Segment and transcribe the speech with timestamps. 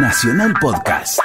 [0.00, 1.18] Nacional Podcast.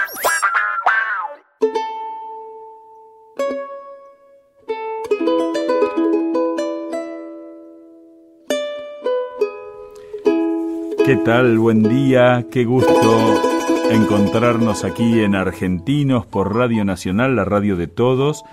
[11.06, 11.60] ¿Qué tal?
[11.60, 13.42] Buen día, qué gusto
[13.92, 18.44] encontrarnos aquí en Argentinos por Radio Nacional, la radio de todos,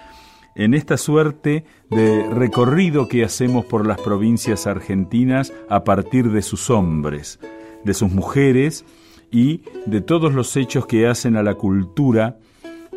[0.55, 6.68] en esta suerte de recorrido que hacemos por las provincias argentinas a partir de sus
[6.68, 7.41] hombres,
[7.84, 8.84] de sus mujeres
[9.30, 12.38] y de todos los hechos que hacen a la cultura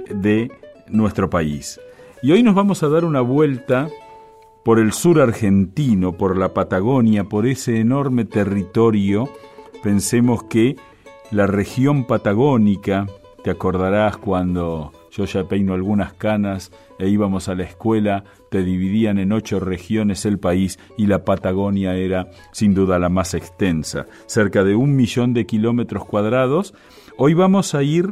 [0.09, 0.51] de
[0.87, 1.79] nuestro país.
[2.21, 3.89] Y hoy nos vamos a dar una vuelta
[4.63, 9.29] por el sur argentino, por la Patagonia, por ese enorme territorio.
[9.83, 10.77] Pensemos que
[11.31, 13.07] la región patagónica,
[13.43, 19.19] te acordarás cuando yo ya peino algunas canas e íbamos a la escuela, te dividían
[19.19, 24.63] en ocho regiones el país y la Patagonia era sin duda la más extensa, cerca
[24.63, 26.73] de un millón de kilómetros cuadrados.
[27.17, 28.11] Hoy vamos a ir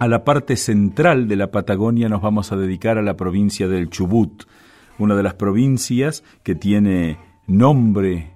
[0.00, 3.88] a la parte central de la Patagonia, nos vamos a dedicar a la provincia del
[3.88, 4.44] Chubut,
[4.98, 8.32] una de las provincias que tiene nombre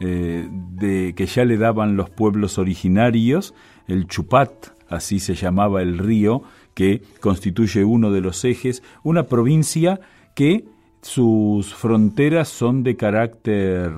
[0.00, 3.54] eh, de que ya le daban los pueblos originarios,
[3.86, 4.50] el Chupat,
[4.88, 6.42] así se llamaba el río,
[6.74, 10.00] que constituye uno de los ejes, una provincia
[10.34, 10.64] que
[11.02, 13.92] sus fronteras son de carácter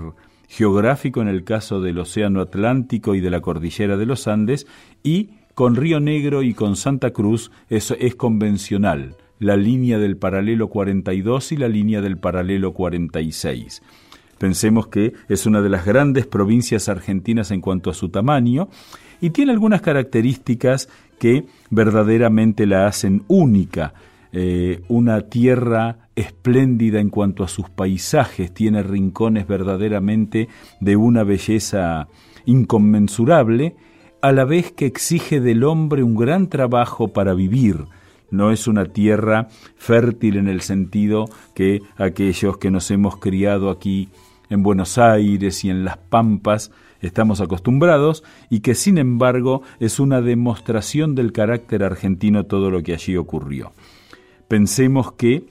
[0.48, 4.66] geográfico en el caso del Océano Atlántico y de la Cordillera de los Andes,
[5.02, 10.69] y con Río Negro y con Santa Cruz es, es convencional, la línea del paralelo
[10.69, 13.82] 42 y la línea del paralelo 46.
[14.38, 18.69] Pensemos que es una de las grandes provincias argentinas en cuanto a su tamaño
[19.20, 20.88] y tiene algunas características
[21.19, 23.95] que verdaderamente la hacen única.
[24.33, 30.48] Eh, una tierra espléndida en cuanto a sus paisajes, tiene rincones verdaderamente
[30.81, 32.09] de una belleza
[32.44, 33.77] inconmensurable,
[34.22, 37.84] a la vez que exige del hombre un gran trabajo para vivir.
[38.31, 44.09] No es una tierra fértil en el sentido que aquellos que nos hemos criado aquí
[44.50, 50.21] en Buenos Aires y en las Pampas estamos acostumbrados y que sin embargo es una
[50.21, 53.73] demostración del carácter argentino todo lo que allí ocurrió.
[54.49, 55.47] Pensemos que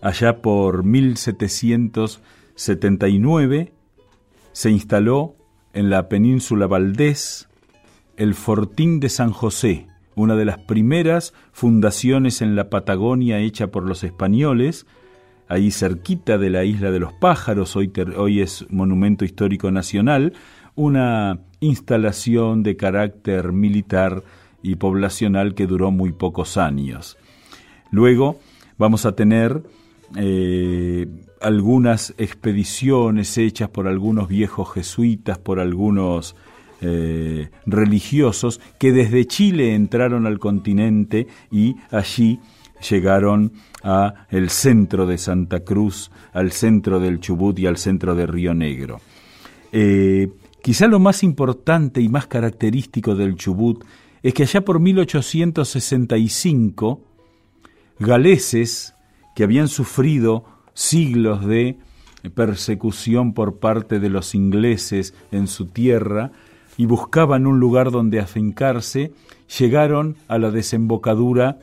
[0.00, 3.72] allá por 1779
[4.52, 5.34] se instaló
[5.72, 7.48] en la península Valdés
[8.16, 13.84] el Fortín de San José, una de las primeras fundaciones en la Patagonia hecha por
[13.84, 14.86] los españoles,
[15.52, 20.32] ahí cerquita de la isla de los pájaros, hoy, hoy es Monumento Histórico Nacional,
[20.74, 24.22] una instalación de carácter militar
[24.62, 27.18] y poblacional que duró muy pocos años.
[27.90, 28.40] Luego
[28.78, 29.62] vamos a tener
[30.16, 31.06] eh,
[31.42, 36.34] algunas expediciones hechas por algunos viejos jesuitas, por algunos
[36.80, 42.40] eh, religiosos que desde Chile entraron al continente y allí
[42.88, 48.26] llegaron a el centro de Santa Cruz, al centro del Chubut y al centro de
[48.26, 49.00] Río Negro.
[49.72, 50.30] Eh,
[50.62, 53.84] quizá lo más importante y más característico del Chubut
[54.22, 57.00] es que allá por 1865,
[57.98, 58.94] galeses
[59.34, 60.44] que habían sufrido
[60.74, 61.78] siglos de
[62.34, 66.32] persecución por parte de los ingleses en su tierra
[66.76, 69.12] y buscaban un lugar donde afincarse,
[69.58, 71.58] llegaron a la desembocadura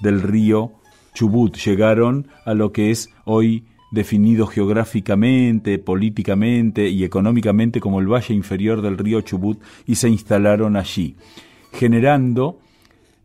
[0.00, 0.72] del río
[1.14, 8.34] Chubut, llegaron a lo que es hoy definido geográficamente, políticamente y económicamente como el valle
[8.34, 11.16] inferior del río Chubut y se instalaron allí,
[11.72, 12.60] generando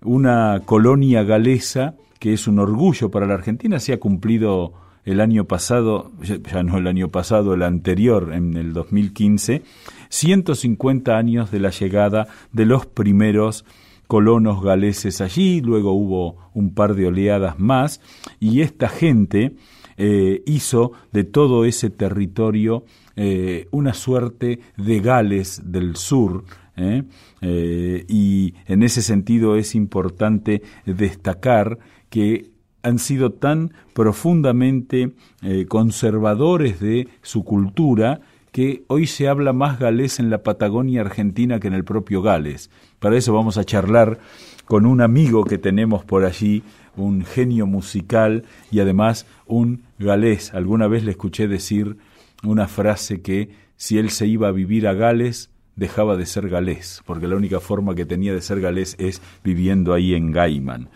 [0.02, 5.46] una colonia galesa que es un orgullo para la Argentina, se ha cumplido el año
[5.46, 9.62] pasado, ya no el año pasado, el anterior, en el 2015,
[10.10, 13.66] 150 años de la llegada de los primeros
[14.08, 18.02] colonos galeses allí, luego hubo un par de oleadas más,
[18.40, 19.56] y esta gente
[19.98, 22.84] eh, hizo de todo ese territorio
[23.16, 26.44] eh, una suerte de Gales del Sur,
[26.76, 27.04] ¿eh?
[28.10, 31.80] y en ese sentido es importante destacar
[32.10, 32.52] que
[32.84, 35.14] han sido tan profundamente
[35.68, 38.22] conservadores de su cultura
[38.56, 42.70] que hoy se habla más galés en la Patagonia Argentina que en el propio Gales.
[43.00, 44.18] Para eso vamos a charlar
[44.64, 46.64] con un amigo que tenemos por allí,
[46.96, 50.54] un genio musical y además un galés.
[50.54, 51.98] Alguna vez le escuché decir
[52.46, 57.02] una frase que si él se iba a vivir a Gales, dejaba de ser galés,
[57.06, 60.88] porque la única forma que tenía de ser galés es viviendo ahí en Gaiman.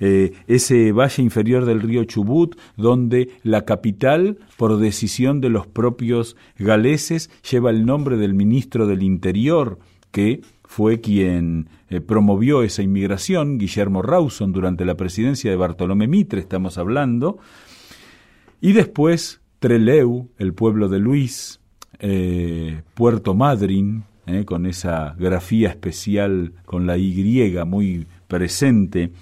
[0.00, 6.36] Eh, ese valle inferior del río Chubut, donde la capital, por decisión de los propios
[6.58, 9.78] galeses, lleva el nombre del ministro del Interior,
[10.10, 16.40] que fue quien eh, promovió esa inmigración, Guillermo Rawson, durante la presidencia de Bartolomé Mitre,
[16.40, 17.38] estamos hablando,
[18.60, 21.60] y después Treleu, el pueblo de Luis,
[21.98, 24.04] eh, Puerto Madryn,
[24.46, 29.12] con esa grafía especial con la Y muy presente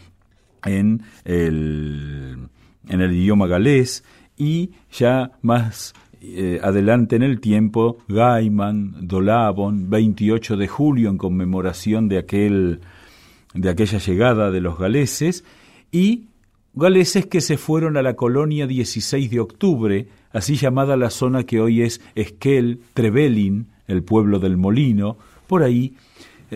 [0.64, 2.49] en el,
[2.88, 4.05] idioma galés,
[4.37, 12.09] y ya más eh, adelante en el tiempo, Gaiman, Dolabon, 28 de julio en conmemoración
[12.09, 12.81] de, aquel,
[13.55, 15.44] de aquella llegada de los galeses,
[15.91, 16.26] y
[16.75, 21.61] galeses que se fueron a la colonia 16 de octubre, así llamada la zona que
[21.61, 25.94] hoy es Esquel, Trevelin, el pueblo del molino, por ahí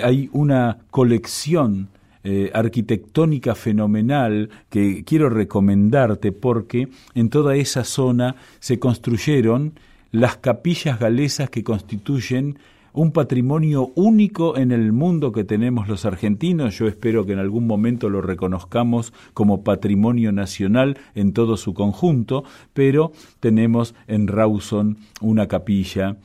[0.03, 1.88] hay una colección
[2.28, 9.75] eh, arquitectónica fenomenal que quiero recomendarte porque en toda esa zona se construyeron
[10.11, 12.58] las capillas galesas que constituyen
[12.93, 16.76] un patrimonio único en el mundo que tenemos los argentinos.
[16.76, 22.43] Yo espero que en algún momento lo reconozcamos como patrimonio nacional en todo su conjunto,
[22.72, 26.17] pero tenemos en Rawson una capilla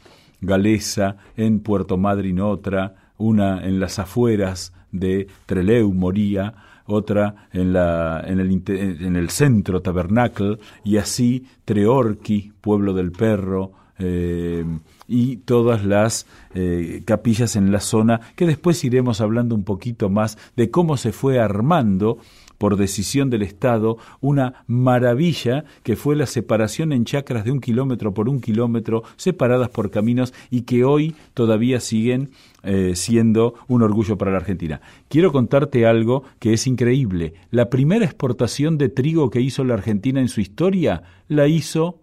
[0.42, 6.54] galesa, en Puerto Madryn otra, una en las afueras de Treleu, Moría,
[6.86, 13.72] otra en, la, en, el, en el centro, Tabernacle, y así Treorqui, Pueblo del Perro,
[14.00, 14.66] eh,
[15.08, 20.38] y todas las eh, capillas en la zona, que después iremos hablando un poquito más
[20.56, 22.18] de cómo se fue armando
[22.62, 28.13] por decisión del Estado, una maravilla que fue la separación en chacras de un kilómetro
[28.13, 32.30] por un kilómetro, separadas por caminos y que hoy todavía siguen
[32.62, 34.80] eh, siendo un orgullo para la Argentina.
[35.10, 37.34] Quiero contarte algo que es increíble.
[37.50, 41.98] La primera exportación de trigo que hizo la Argentina en su historia la hizo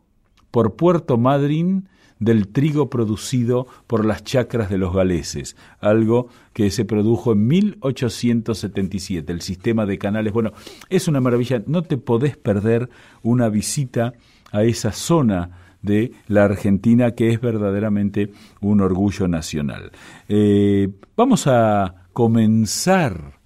[0.50, 6.84] por Puerto Madryn del trigo producido por las chacras de los galeses, algo que se
[6.84, 10.32] produjo en 1877, el sistema de canales.
[10.32, 10.52] Bueno,
[10.88, 12.88] es una maravilla, no te podés perder
[13.22, 14.14] una visita
[14.52, 15.50] a esa zona
[15.82, 19.92] de la Argentina que es verdaderamente un orgullo nacional.
[20.28, 23.38] Eh, vamos a comenzar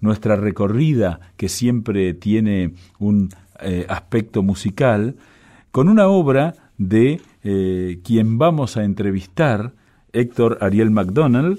[0.00, 3.30] nuestra recorrida, que siempre tiene un
[3.60, 5.16] eh, aspecto musical,
[5.70, 9.72] con una obra de eh, quien vamos a entrevistar,
[10.12, 11.58] Héctor Ariel McDonald,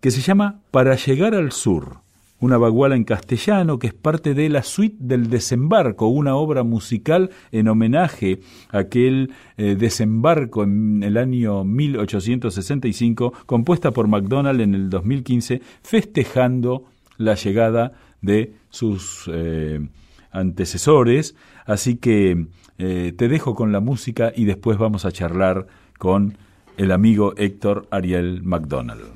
[0.00, 2.00] que se llama Para llegar al sur,
[2.40, 7.30] una baguala en castellano que es parte de la suite del desembarco, una obra musical
[7.50, 8.40] en homenaje
[8.70, 16.84] a aquel eh, desembarco en el año 1865, compuesta por McDonald en el 2015, festejando
[17.16, 19.80] la llegada de sus eh,
[20.30, 21.34] antecesores.
[21.64, 22.46] Así que
[22.78, 25.66] eh, te dejo con la música y después vamos a charlar
[25.98, 26.36] con
[26.76, 29.15] el amigo Héctor Ariel McDonald.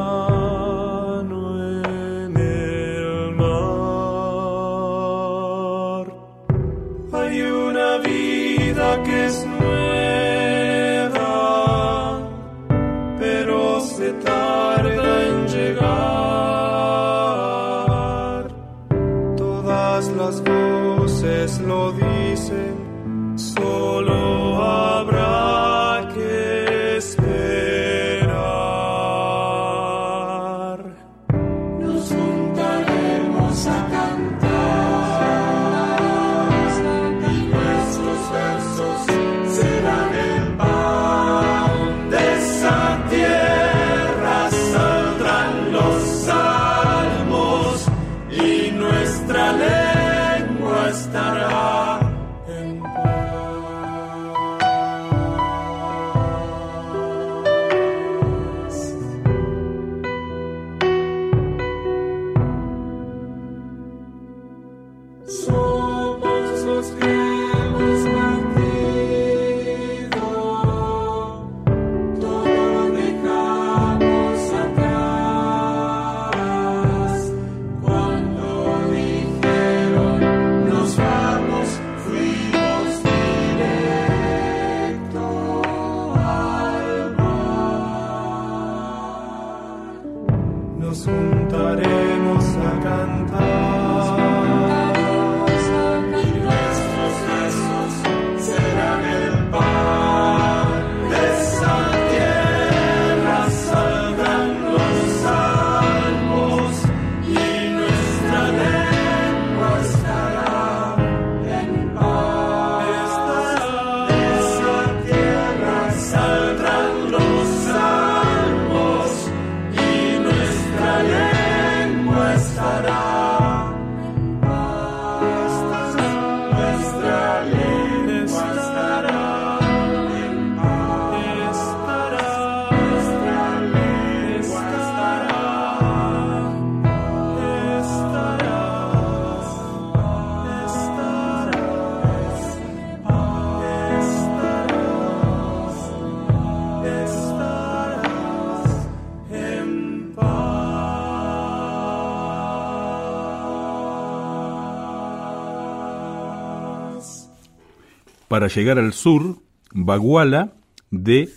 [158.31, 159.35] para llegar al sur,
[159.73, 160.53] Baguala
[160.89, 161.27] de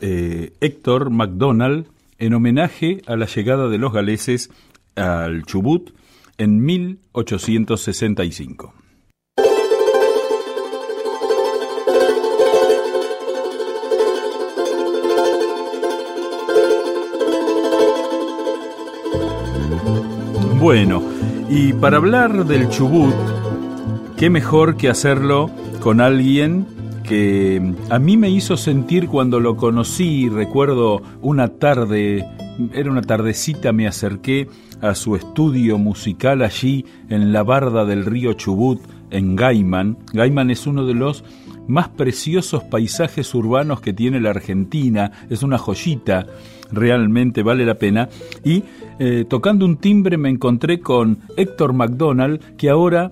[0.00, 1.86] eh, Héctor MacDonald
[2.18, 4.50] en homenaje a la llegada de los galeses
[4.96, 5.94] al Chubut
[6.36, 8.74] en 1865.
[20.60, 21.02] Bueno,
[21.48, 23.14] y para hablar del Chubut,
[24.16, 26.66] qué mejor que hacerlo con alguien
[27.04, 32.26] que a mí me hizo sentir cuando lo conocí, recuerdo una tarde,
[32.72, 34.48] era una tardecita, me acerqué
[34.80, 38.80] a su estudio musical allí en la barda del río Chubut,
[39.10, 39.98] en Gaiman.
[40.12, 41.22] Gaiman es uno de los
[41.68, 46.26] más preciosos paisajes urbanos que tiene la Argentina, es una joyita,
[46.72, 48.08] realmente vale la pena.
[48.42, 48.64] Y
[48.98, 53.10] eh, tocando un timbre me encontré con Héctor McDonald, que ahora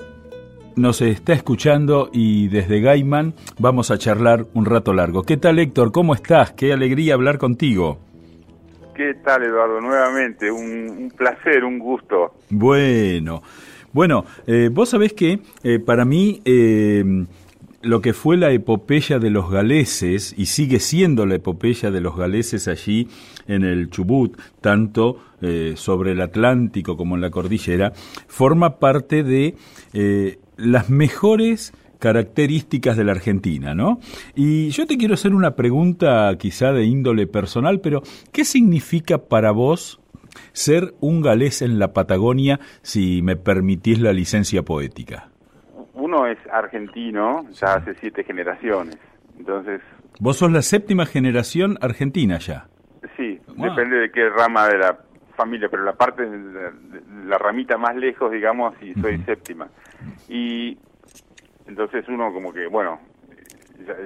[0.77, 5.23] nos está escuchando y desde Gaiman vamos a charlar un rato largo.
[5.23, 5.93] ¿Qué tal Héctor?
[5.93, 6.53] ¿Cómo estás?
[6.53, 7.99] Qué alegría hablar contigo.
[8.95, 9.81] ¿Qué tal Eduardo?
[9.81, 12.35] Nuevamente, un, placer, un gusto.
[12.51, 13.43] Bueno,
[13.93, 17.05] bueno, eh, vos sabés que eh, para mí eh,
[17.83, 22.17] lo que fue la epopeya de los galeses, y sigue siendo la epopeya de los
[22.17, 23.09] galeses allí
[23.49, 25.19] en el Chubut, tanto
[25.75, 27.93] sobre el Atlántico como en la cordillera,
[28.29, 29.55] forma parte de
[30.57, 33.99] las mejores características de la Argentina, ¿no?
[34.35, 39.53] Y yo te quiero hacer una pregunta quizá de índole personal, pero ¿qué significa para
[39.53, 40.01] vos
[40.53, 45.31] ser un galés en la Patagonia, si me permitís la licencia poética?
[45.95, 48.99] Uno es argentino ya hace siete generaciones,
[49.39, 49.81] entonces...
[50.21, 52.69] ¿Vos sos la séptima generación argentina ya?
[53.17, 54.99] Sí, depende de qué rama de la
[55.37, 56.29] familia, pero la parte,
[57.27, 59.69] la, ramita más lejos, digamos, y soy séptima.
[60.29, 60.79] Y
[61.67, 63.01] entonces uno como que, bueno,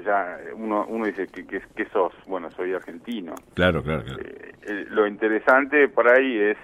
[0.04, 2.12] ya, uno, uno dice, ¿qué, qué, sos?
[2.26, 3.34] Bueno, soy argentino.
[3.54, 4.20] Claro, claro, claro.
[4.20, 6.58] Eh, lo interesante por ahí es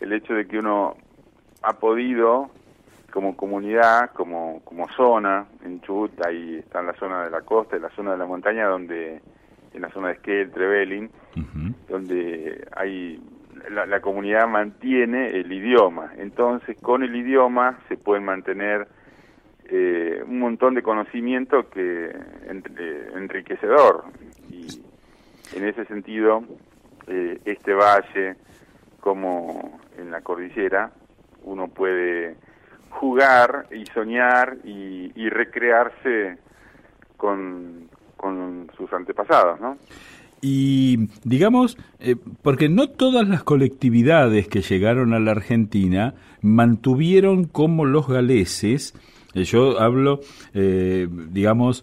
[0.00, 0.96] el hecho de que uno
[1.62, 2.50] ha podido,
[3.10, 7.76] como comunidad, como, como zona, en Chubut, ahí está en la zona de la costa,
[7.76, 9.20] en la zona de la montaña, donde
[9.72, 11.10] en la zona de Esquel, Trevelin,
[11.88, 13.20] donde hay
[13.70, 16.12] la, comunidad mantiene el idioma.
[16.18, 18.86] Entonces, con el idioma se pueden mantener
[19.66, 24.04] eh, un montón de conocimiento que eh, enriquecedor.
[24.50, 24.82] Y
[25.56, 26.44] en ese sentido,
[27.06, 28.36] eh, este valle,
[29.00, 30.92] como en la cordillera,
[31.44, 32.36] uno puede
[32.90, 36.38] jugar y soñar y, y recrearse
[37.16, 39.76] con, con sus antepasados, ¿no?
[40.46, 47.86] Y digamos, eh, porque no todas las colectividades que llegaron a la Argentina mantuvieron como
[47.86, 48.92] los galeses,
[49.32, 50.20] eh, yo hablo,
[50.52, 51.82] eh, digamos,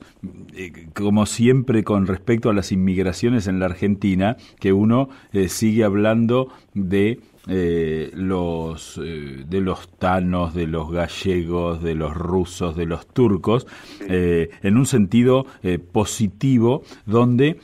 [0.93, 5.09] como siempre con respecto a las inmigraciones en la Argentina, que uno
[5.47, 13.07] sigue hablando de los de los tanos, de los gallegos, de los rusos, de los
[13.07, 13.65] turcos,
[14.07, 15.47] en un sentido
[15.91, 17.57] positivo, donde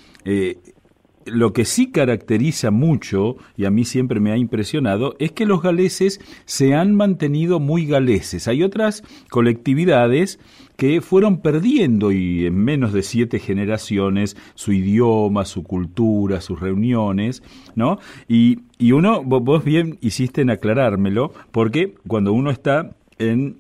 [1.32, 5.62] lo que sí caracteriza mucho, y a mí siempre me ha impresionado, es que los
[5.62, 8.48] galeses se han mantenido muy galeses.
[8.48, 10.40] Hay otras colectividades
[10.76, 17.42] que fueron perdiendo y en menos de siete generaciones su idioma, su cultura, sus reuniones,
[17.76, 18.00] ¿no?
[18.28, 23.58] Y, y uno, vos bien hiciste en aclarármelo, porque cuando uno está en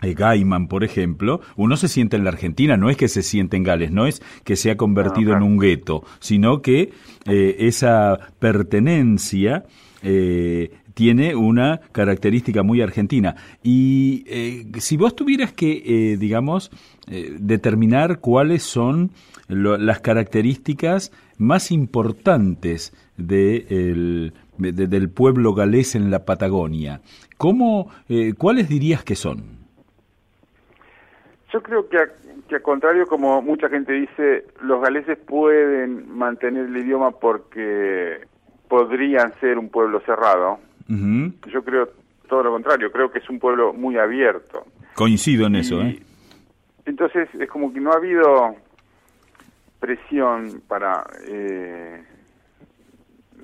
[0.00, 3.64] Gaiman, por ejemplo, uno se siente en la Argentina, no es que se siente en
[3.64, 6.92] Gales, no es que se ha convertido en un gueto, sino que
[7.26, 9.64] eh, esa pertenencia
[10.02, 13.36] eh, tiene una característica muy argentina.
[13.62, 16.70] Y eh, si vos tuvieras que, eh, digamos,
[17.10, 19.10] eh, determinar cuáles son
[19.48, 27.00] las características más importantes de del pueblo galés en la Patagonia,
[27.36, 27.88] ¿cómo,
[28.38, 29.59] ¿cuáles dirías que son?
[31.52, 31.98] Yo creo que,
[32.48, 38.20] que al contrario, como mucha gente dice, los galeses pueden mantener el idioma porque
[38.68, 40.60] podrían ser un pueblo cerrado.
[40.88, 41.88] Yo creo
[42.28, 44.64] todo lo contrario, creo que es un pueblo muy abierto.
[44.94, 46.00] Coincido en eso, ¿eh?
[46.84, 48.54] Entonces es como que no ha habido
[49.80, 52.02] presión para eh,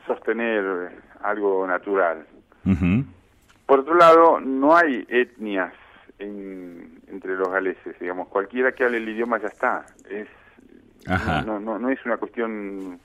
[0.07, 2.27] sostener algo natural.
[3.67, 5.73] Por otro lado, no hay etnias
[6.19, 9.87] entre los galeses, digamos, cualquiera que hable el idioma ya está.
[10.09, 10.29] Es,
[11.47, 12.99] No, no, no es una cuestión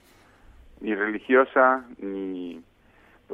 [0.79, 2.61] ni religiosa, ni...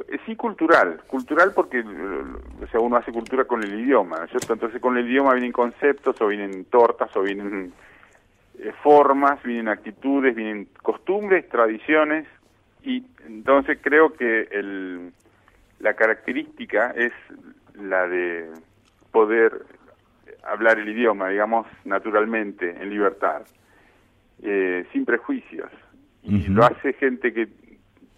[0.08, 4.52] Eh, sí cultural, cultural porque o sea, uno hace cultura con el idioma, ¿cierto?
[4.52, 7.72] Entonces con el idioma vienen conceptos, o vienen tortas, o vienen
[8.58, 12.26] eh, formas, vienen actitudes, vienen costumbres, tradiciones,
[12.82, 15.12] y entonces creo que el,
[15.80, 17.12] la característica es
[17.74, 18.50] la de
[19.10, 19.64] poder
[20.44, 23.42] hablar el idioma, digamos, naturalmente, en libertad,
[24.42, 25.70] eh, sin prejuicios
[26.28, 27.48] y lo hace gente que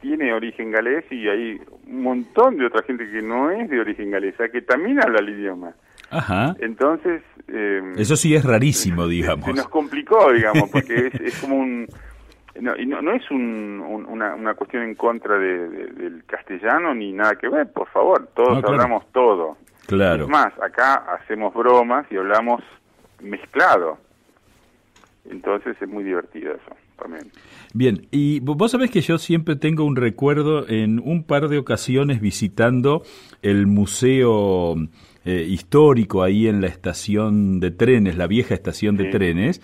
[0.01, 4.11] tiene origen galés y hay un montón de otra gente que no es de origen
[4.11, 5.75] galesa que también habla el idioma.
[6.11, 6.57] Ajá.
[6.59, 7.23] Entonces...
[7.49, 9.47] Eh, Eso sí es rarísimo, digamos.
[9.47, 11.87] Se nos complicó, digamos, porque es, como un...
[12.61, 17.13] No, y no, no es un, una, una, cuestión en contra de, del castellano ni
[17.13, 19.57] nada que ver, por favor, todos hablamos todo.
[19.91, 20.23] Claro.
[20.23, 22.63] Es más, acá hacemos bromas y hablamos
[23.21, 23.99] mezclado.
[25.29, 26.77] Entonces es muy divertido eso.
[27.75, 32.21] Bien, y vos sabés que yo siempre tengo un recuerdo en un par de ocasiones
[32.21, 33.03] visitando
[33.43, 34.77] el museo
[35.25, 39.61] eh, histórico ahí en la estación de trenes, la vieja estación de trenes.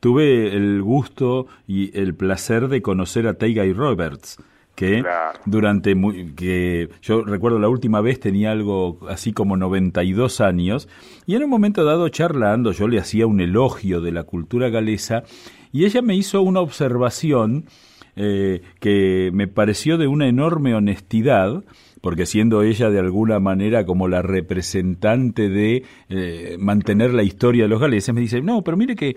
[0.00, 4.38] Tuve el gusto y el placer de conocer a Taiga Roberts
[4.78, 5.02] que
[5.44, 5.96] durante
[6.36, 10.88] que yo recuerdo la última vez tenía algo así como 92 años
[11.26, 15.24] y en un momento dado charlando yo le hacía un elogio de la cultura galesa
[15.72, 17.64] y ella me hizo una observación
[18.14, 21.64] eh, que me pareció de una enorme honestidad
[22.00, 27.68] porque siendo ella de alguna manera como la representante de eh, mantener la historia de
[27.68, 29.16] los galeses, me dice, no, pero mire que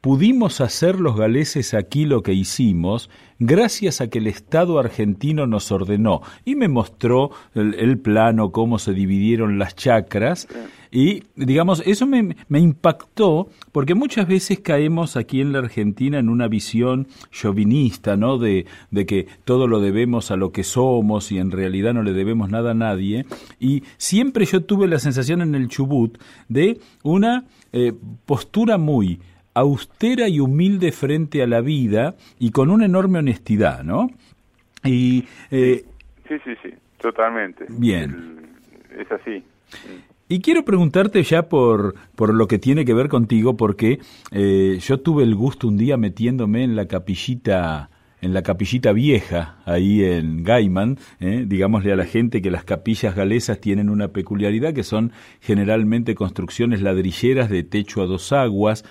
[0.00, 5.70] pudimos hacer los galeses aquí lo que hicimos gracias a que el Estado argentino nos
[5.70, 10.48] ordenó y me mostró el, plano, cómo se dividieron las chacras
[10.90, 16.48] y digamos, eso me, impactó porque muchas veces caemos aquí en la Argentina en una
[16.48, 18.38] visión chauvinista, ¿no?
[18.38, 22.12] De, de que todo lo debemos a lo que somos y en realidad no le
[22.12, 23.26] debemos nada a nadie
[23.60, 26.18] y siempre yo tuve la sensación en el Chubut
[26.48, 27.92] de una eh,
[28.24, 29.20] postura muy
[29.56, 34.10] austera y humilde frente a la vida y con una enorme honestidad, ¿no?
[34.84, 35.82] Y, eh,
[36.28, 37.64] sí, sí, sí, totalmente.
[37.70, 38.50] Bien.
[38.98, 39.42] es así.
[40.28, 43.98] Y quiero preguntarte ya por, por lo que tiene que ver contigo, porque
[44.30, 47.88] eh, yo tuve el gusto un día metiéndome en la capillita
[48.22, 51.44] en la capillita vieja, ahí en Gaiman, ¿eh?
[51.46, 56.80] digámosle a la gente que las capillas galesas tienen una peculiaridad que son generalmente construcciones
[56.80, 58.84] ladrilleras de techo a dos aguas,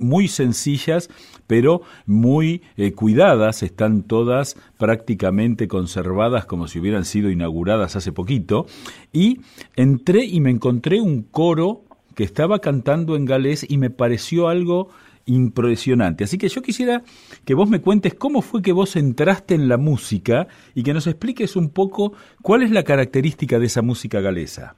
[0.00, 1.08] muy sencillas,
[1.46, 8.66] pero muy eh, cuidadas, están todas prácticamente conservadas como si hubieran sido inauguradas hace poquito,
[9.12, 9.40] y
[9.76, 11.84] entré y me encontré un coro
[12.14, 14.88] que estaba cantando en galés y me pareció algo
[15.26, 16.24] impresionante.
[16.24, 17.02] Así que yo quisiera
[17.44, 21.06] que vos me cuentes cómo fue que vos entraste en la música y que nos
[21.06, 24.74] expliques un poco cuál es la característica de esa música galesa.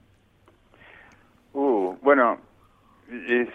[1.53, 2.39] Uh, bueno,
[3.11, 3.49] es,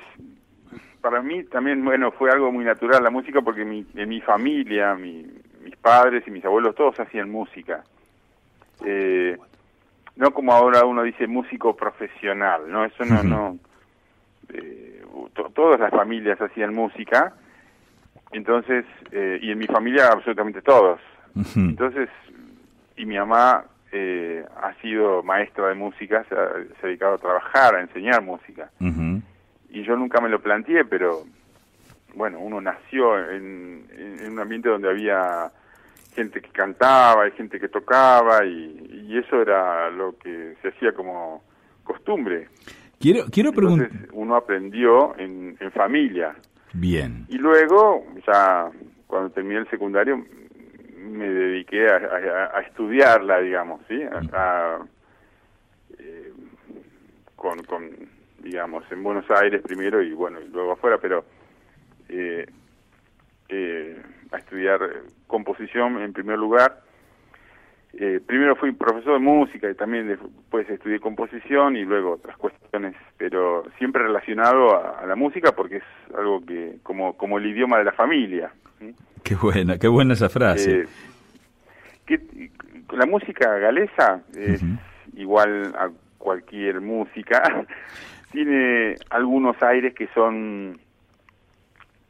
[1.01, 4.95] para mí también, bueno, fue algo muy natural la música porque mi, en mi familia,
[4.95, 5.25] mis
[5.81, 7.83] padres y mis abuelos todos hacían música.
[8.85, 9.37] Eh,
[10.15, 12.85] no como ahora uno dice músico profesional, ¿no?
[12.85, 13.57] Eso no, no.
[14.53, 15.03] Eh,
[15.53, 17.33] todas las familias hacían música,
[18.31, 20.99] entonces, eh, y en mi familia absolutamente todos.
[21.55, 22.09] Entonces,
[22.95, 27.81] y mi mamá eh, ha sido maestra de música, se ha, dedicado a trabajar, a
[27.81, 28.69] enseñar música
[29.69, 31.23] y yo nunca me lo planteé, pero
[32.15, 33.85] bueno, uno nació en,
[34.29, 35.51] un ambiente donde había
[36.15, 38.75] gente que cantaba y gente que tocaba y,
[39.17, 41.41] eso era lo que se hacía como
[41.83, 42.49] costumbre.
[42.99, 43.89] Quiero, quiero preguntar.
[44.11, 46.35] Uno aprendió en, familia.
[46.73, 47.25] Bien.
[47.29, 48.69] Y luego, ya
[49.07, 50.23] cuando terminé el secundario,
[50.97, 53.99] me dediqué a, estudiarla, digamos, ¿sí?
[54.03, 54.79] a
[57.37, 57.87] con,
[58.39, 61.25] digamos, en Buenos Aires primero y bueno, y luego afuera, pero
[62.09, 62.45] eh,
[63.49, 64.81] eh, a estudiar
[65.27, 66.81] composición en primer lugar.
[67.93, 72.95] Eh, primero fui profesor de música y también después estudié composición y luego otras cuestiones,
[73.17, 75.83] pero siempre relacionado a, la música porque es
[76.15, 78.51] algo que como como el idioma de la familia.
[79.23, 80.81] Qué buena, qué buena esa frase.
[80.81, 80.87] Eh,
[82.05, 82.51] que,
[82.95, 84.63] la música galesa es
[85.15, 87.41] igual a cualquier música,
[88.31, 90.79] tiene algunos aires que son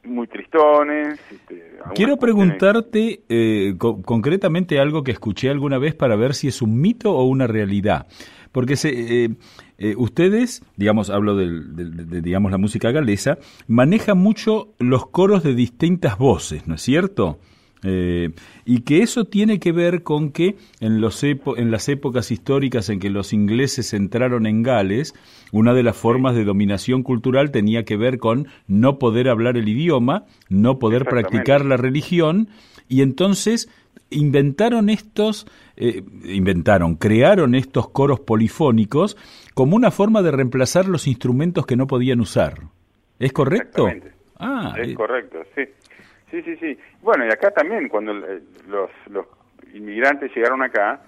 [0.03, 1.19] muy tristones.
[1.32, 6.80] Este, Quiero preguntarte eh, concretamente algo que escuché alguna vez para ver si es un
[6.80, 8.08] mito o una realidad.
[8.51, 9.30] Porque se, eh,
[9.77, 16.17] eh, ustedes, digamos, hablo de, digamos, la música galesa, manejan mucho los coros de distintas
[16.17, 17.38] voces, ¿no es cierto?
[17.84, 18.32] Eh,
[18.66, 23.00] y que eso tiene que ver con que en, los en las épocas históricas en
[23.00, 25.13] que los ingleses entraron en Gales,
[25.52, 29.70] una de las formas de dominación cultural tenía que ver con no poder hablar el
[29.70, 32.50] idioma, no poder practicar la religión,
[32.90, 33.70] y entonces
[34.10, 39.18] inventaron estos, eh, inventaron, crearon estos coros polifónicos
[39.54, 42.62] como una forma de reemplazar los instrumentos que no podían usar.
[43.20, 43.88] ¿Es correcto?
[44.40, 45.63] Ah, es eh, correcto, sí.
[46.32, 46.78] Sí, sí, sí.
[47.02, 49.26] Bueno, y acá también, cuando eh, los, los
[49.74, 51.02] inmigrantes llegaron acá,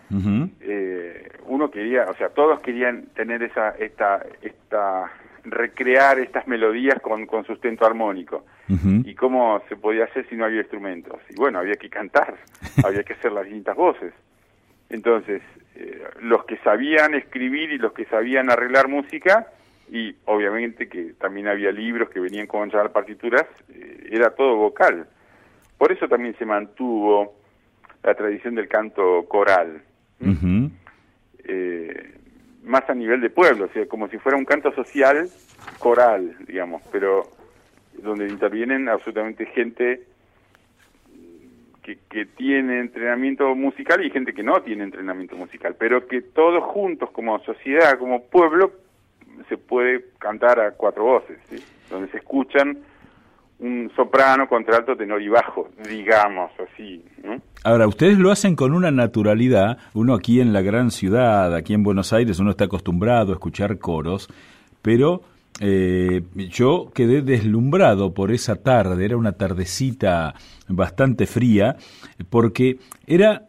[0.61, 5.11] eh, uno quería, o sea, todos querían tener esa, esta, esta,
[5.43, 8.45] recrear estas melodías con, con sustento armónico.
[9.03, 11.19] ¿Y cómo se podía hacer si no había instrumentos?
[11.31, 12.35] Y bueno, había que cantar,
[12.85, 14.13] había que hacer las distintas voces.
[14.89, 15.41] Entonces,
[15.75, 19.47] eh, los que sabían escribir y los que sabían arreglar música,
[19.91, 25.07] y obviamente que también había libros que venían con las partituras, eh, era todo vocal.
[25.77, 27.35] Por eso también se mantuvo
[28.03, 29.81] la tradición del canto coral,
[31.43, 32.15] eh,
[32.63, 35.27] más a nivel de pueblo, o sea, como si fuera un canto social
[35.79, 37.23] coral, digamos, pero
[37.93, 40.03] donde intervienen absolutamente gente
[41.81, 46.63] que, que tiene entrenamiento musical y gente que no tiene entrenamiento musical, pero que todos
[46.65, 48.71] juntos como sociedad, como pueblo,
[49.47, 51.37] se puede cantar a cuatro voces,
[51.89, 52.77] donde se escuchan
[53.59, 57.03] un soprano, contralto, tenor y bajo, digamos así.
[57.63, 61.83] Ahora, ustedes lo hacen con una naturalidad, uno aquí en la gran ciudad, aquí en
[61.83, 64.29] Buenos Aires, uno está acostumbrado a escuchar coros,
[64.81, 65.23] pero
[65.59, 70.35] eh, yo quedé deslumbrado por esa tarde, era una tardecita
[70.69, 71.75] bastante fría,
[72.29, 73.48] porque era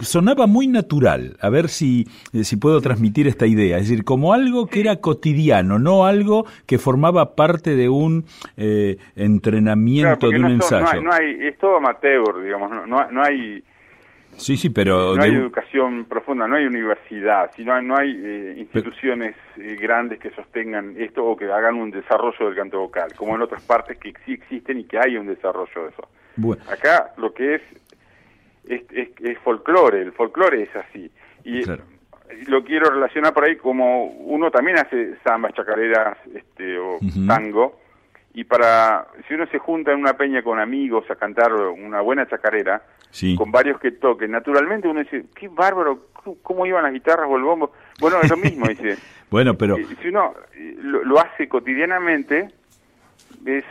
[0.00, 4.32] sonaba muy natural, a ver si, eh, si puedo transmitir esta idea, es decir, como
[4.32, 8.24] algo que era cotidiano, no algo que formaba parte de un
[8.56, 11.02] eh, entrenamiento, de un ensayo.
[11.02, 13.62] No hay, es todo amateur, digamos, no, no hay...
[14.36, 15.16] Sí, sí, pero...
[15.16, 20.94] No hay educación profunda, no hay universidad, sino no hay eh, instituciones grandes que sostengan
[20.96, 24.32] esto o que hagan un desarrollo del canto vocal, como en otras partes que sí
[24.32, 26.08] existen y que hay un desarrollo de eso.
[26.70, 27.62] Acá lo que es
[28.68, 31.10] es, es, folclore, el folclore es así.
[31.44, 31.62] Y
[32.46, 37.80] lo quiero relacionar por ahí como uno también hace zambas, chacareras este, o tango,
[38.32, 42.28] y para, si uno se junta en una peña con amigos a cantar una buena
[42.28, 42.82] chacarera,
[43.36, 46.06] con varios que toquen, naturalmente uno dice, qué bárbaro,
[46.42, 47.72] cómo iban las guitarras o el bombo.
[47.98, 48.96] Bueno, es lo mismo, dice.
[49.30, 49.76] bueno, pero...
[50.00, 52.50] Si uno eh, lo, hace cotidianamente,
[53.44, 53.64] es,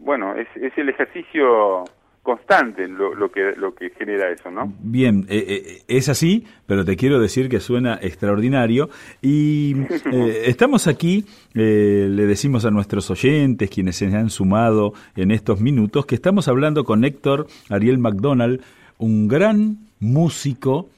[0.00, 1.84] bueno, es, es el ejercicio
[2.26, 4.74] constante lo, lo, que lo que genera eso, ¿no?
[4.80, 8.90] Bien, eh, eh, es así, pero te quiero decir que suena extraordinario
[9.22, 9.76] y
[10.12, 16.04] eh, estamos aquí, le decimos a nuestros oyentes, quienes se han sumado en estos minutos,
[16.04, 18.60] que estamos hablando con Héctor Ariel McDonald,
[18.98, 20.88] un gran músico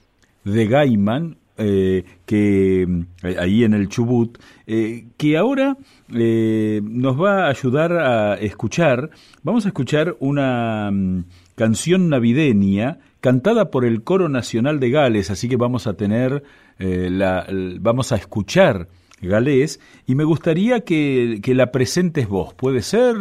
[0.44, 5.76] de Gaiman, eh, que eh, ahí en el Chubut, eh, que ahora
[6.08, 9.10] nos va a ayudar a escuchar,
[9.42, 11.24] vamos a escuchar una mm,
[11.56, 16.44] canción navideña cantada por el Coro Nacional de Gales, así que vamos a tener,
[16.78, 17.44] la,
[17.80, 18.86] vamos a escuchar
[19.20, 23.16] galés, y me gustaría que, que la presentes vos, ¿puede ser,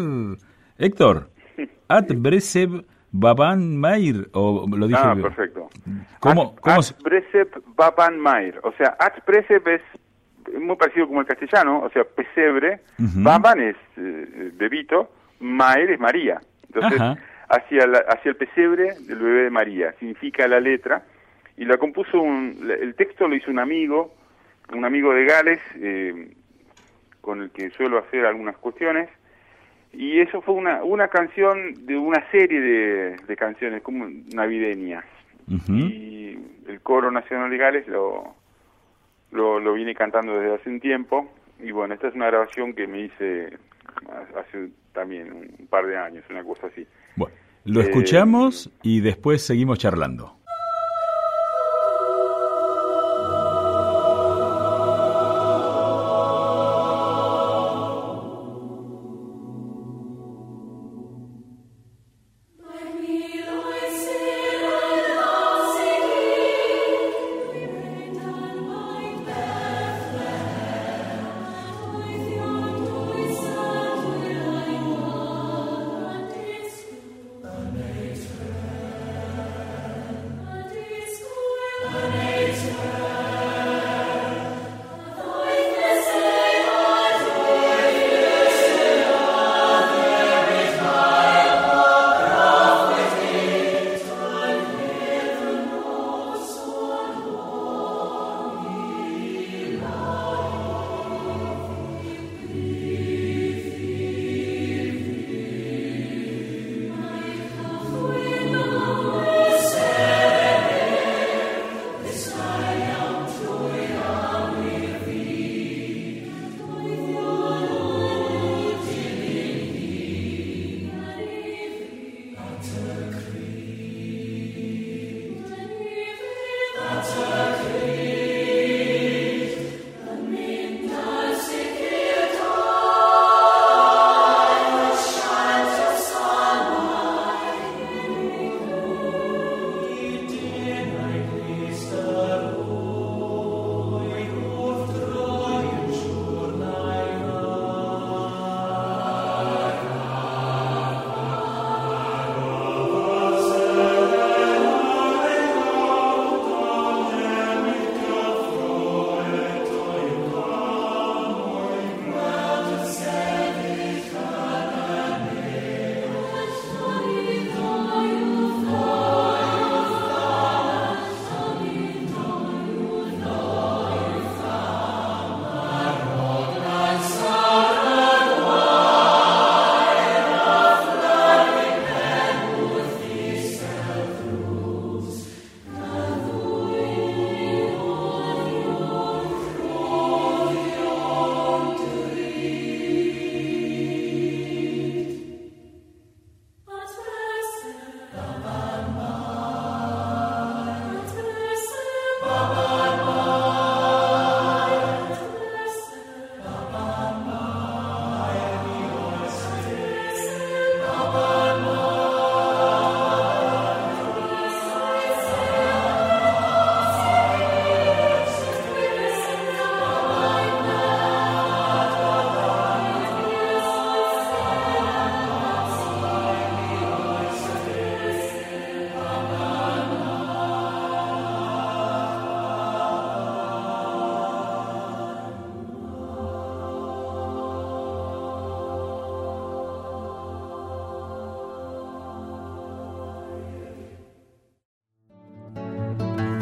[0.77, 1.31] Héctor?
[1.87, 2.85] At Bresev
[3.19, 4.99] Baban Mair, o lo dije.
[5.01, 5.69] Ah, perfecto.
[6.19, 6.55] ¿Cómo?
[6.63, 6.85] At,
[7.75, 8.59] Baban Mair.
[8.63, 9.81] O sea, At es
[10.61, 12.81] muy parecido como el castellano, o sea, pesebre.
[12.97, 16.39] Baban es eh, bebito, Mair es María.
[16.67, 17.01] Entonces,
[17.49, 21.03] hacia, hacia el pesebre del bebé de María, significa la letra.
[21.57, 22.69] Y la compuso un.
[22.69, 24.13] El texto lo hizo un amigo,
[24.73, 26.35] un amigo de Gales, eh,
[27.21, 29.09] con el que suelo hacer algunas cuestiones
[29.93, 35.05] y eso fue una, una canción de una serie de, canciones como navideñas.
[35.69, 38.35] Y el coro nacional de Gales lo,
[39.31, 42.87] lo, lo vine cantando desde hace un tiempo y bueno, esta es una grabación que
[42.87, 43.57] me hice
[44.35, 46.85] hace también un par de años, una cosa así.
[47.15, 50.36] Bueno, lo escuchamos y después seguimos charlando.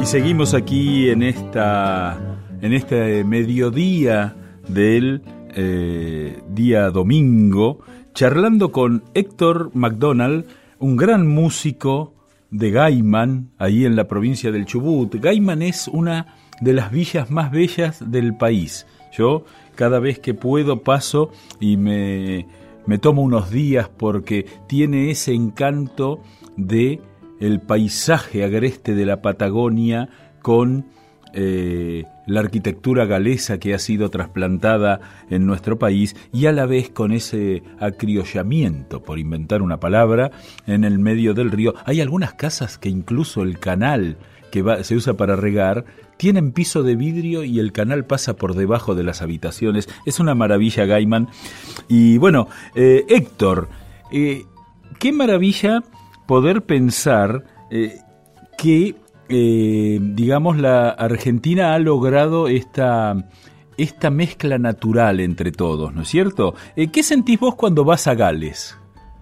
[0.05, 4.35] Y seguimos aquí en esta en este mediodía
[4.67, 5.23] del
[5.55, 7.79] eh, día domingo,
[8.13, 10.45] charlando con Héctor McDonald,
[10.77, 12.13] un gran músico
[12.51, 15.15] de Gaiman, ahí en la provincia del Chubut.
[15.15, 18.85] Gaiman es una de las villas más bellas del país.
[19.11, 22.45] Yo cada vez que puedo paso y me,
[22.85, 26.21] me tomo unos días porque tiene ese encanto
[26.57, 27.01] de
[27.39, 30.09] el paisaje agreste de la Patagonia
[30.41, 30.85] con
[31.37, 36.89] eh, la arquitectura galesa que ha sido trasplantada en nuestro país y a la vez
[36.89, 40.31] con ese acriollamiento, por inventar una palabra,
[40.65, 41.73] en el medio del río.
[41.85, 44.17] Hay algunas casas que incluso el canal
[44.49, 45.83] que se usa para regar
[46.15, 49.89] tienen piso de vidrio y el canal pasa por debajo de las habitaciones.
[50.05, 51.27] Es una maravilla, Gaiman.
[51.89, 53.67] Y bueno, eh, Héctor,
[54.11, 54.45] eh,
[54.99, 55.83] qué maravilla
[56.27, 57.99] poder pensar eh,
[58.57, 58.95] que,
[59.29, 63.15] eh, digamos, la Argentina ha logrado esta,
[63.77, 66.55] esta mezcla natural entre todos, ¿no es cierto?
[66.75, 68.77] Eh, ¿Qué sentís vos cuando vas a Gales?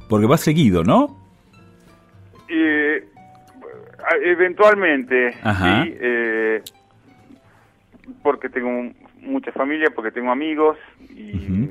[0.09, 1.21] Porque vas seguido, ¿no?
[4.25, 5.97] eventualmente, sí,
[8.21, 10.77] porque tengo mucha familia, porque tengo amigos
[11.09, 11.69] y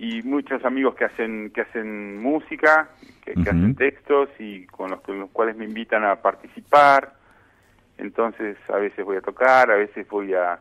[0.00, 2.88] y muchos amigos que hacen que hacen música,
[3.22, 7.12] que, hacen textos y con los, con los cuales me invitan a participar.
[7.98, 10.58] entonces a veces voy a tocar, a veces voy a,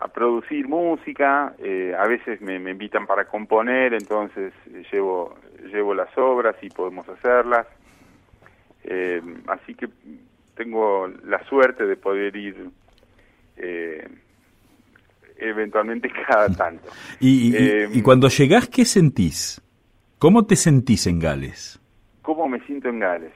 [0.00, 4.54] a producir música, eh, a veces me, me, invitan para componer, entonces
[4.90, 5.36] llevo,
[5.70, 7.66] llevo las obras y podemos hacerlas.
[8.84, 9.90] Eh, así que
[10.54, 12.70] tengo la suerte de poder ir
[13.58, 14.08] eh,
[15.38, 16.88] eventualmente cada tanto.
[17.20, 17.54] ¿Y,
[17.92, 19.60] y, cuando llegás, qué sentís?
[20.18, 21.80] ¿Cómo te sentís en Gales?
[22.22, 23.32] ¿Cómo me siento en Gales?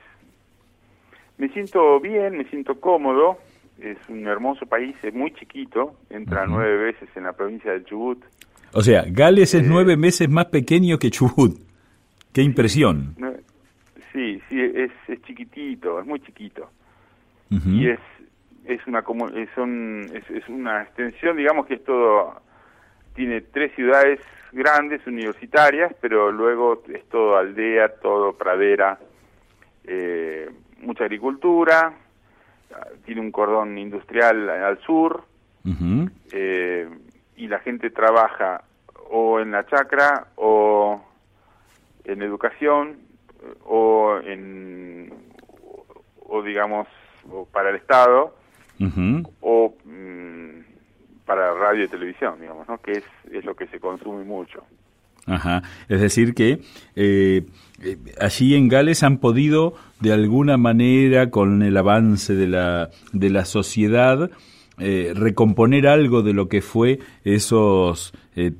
[1.38, 3.38] Me siento bien, me siento cómodo,
[3.80, 8.22] es un hermoso país, es muy chiquito, entra nueve veces en la provincia de Chubut.
[8.72, 11.58] O sea, Gales es eh, nueve meses más pequeño que Chubut.
[12.32, 13.14] ¡Qué impresión!
[14.12, 16.70] Sí, sí, es, es chiquitito, es muy chiquito.
[17.50, 18.00] Y es
[18.64, 22.40] es una es, es una extensión, digamos que es todo,
[23.14, 24.20] tiene tres ciudades
[24.52, 28.98] grandes, universitarias, pero luego es todo aldea, todo pradera,
[29.84, 31.94] eh, mucha agricultura,
[33.04, 35.24] tiene un cordón industrial al sur
[36.32, 36.88] eh,
[37.36, 38.64] y la gente trabaja
[39.10, 41.02] o en la chacra o
[42.04, 42.98] en educación
[43.64, 45.12] o en
[46.20, 46.88] o digamos
[47.30, 48.34] o para el estado
[49.40, 52.78] o mm, para radio y televisión digamos ¿no?
[52.78, 54.64] que es, es lo que se consume mucho
[55.26, 55.62] Ajá.
[55.88, 56.60] Es decir, que
[56.96, 57.42] eh,
[57.82, 63.30] eh, allí en Gales han podido, de alguna manera, con el avance de la, de
[63.30, 64.30] la sociedad,
[64.78, 68.12] eh, recomponer algo de lo que fue esos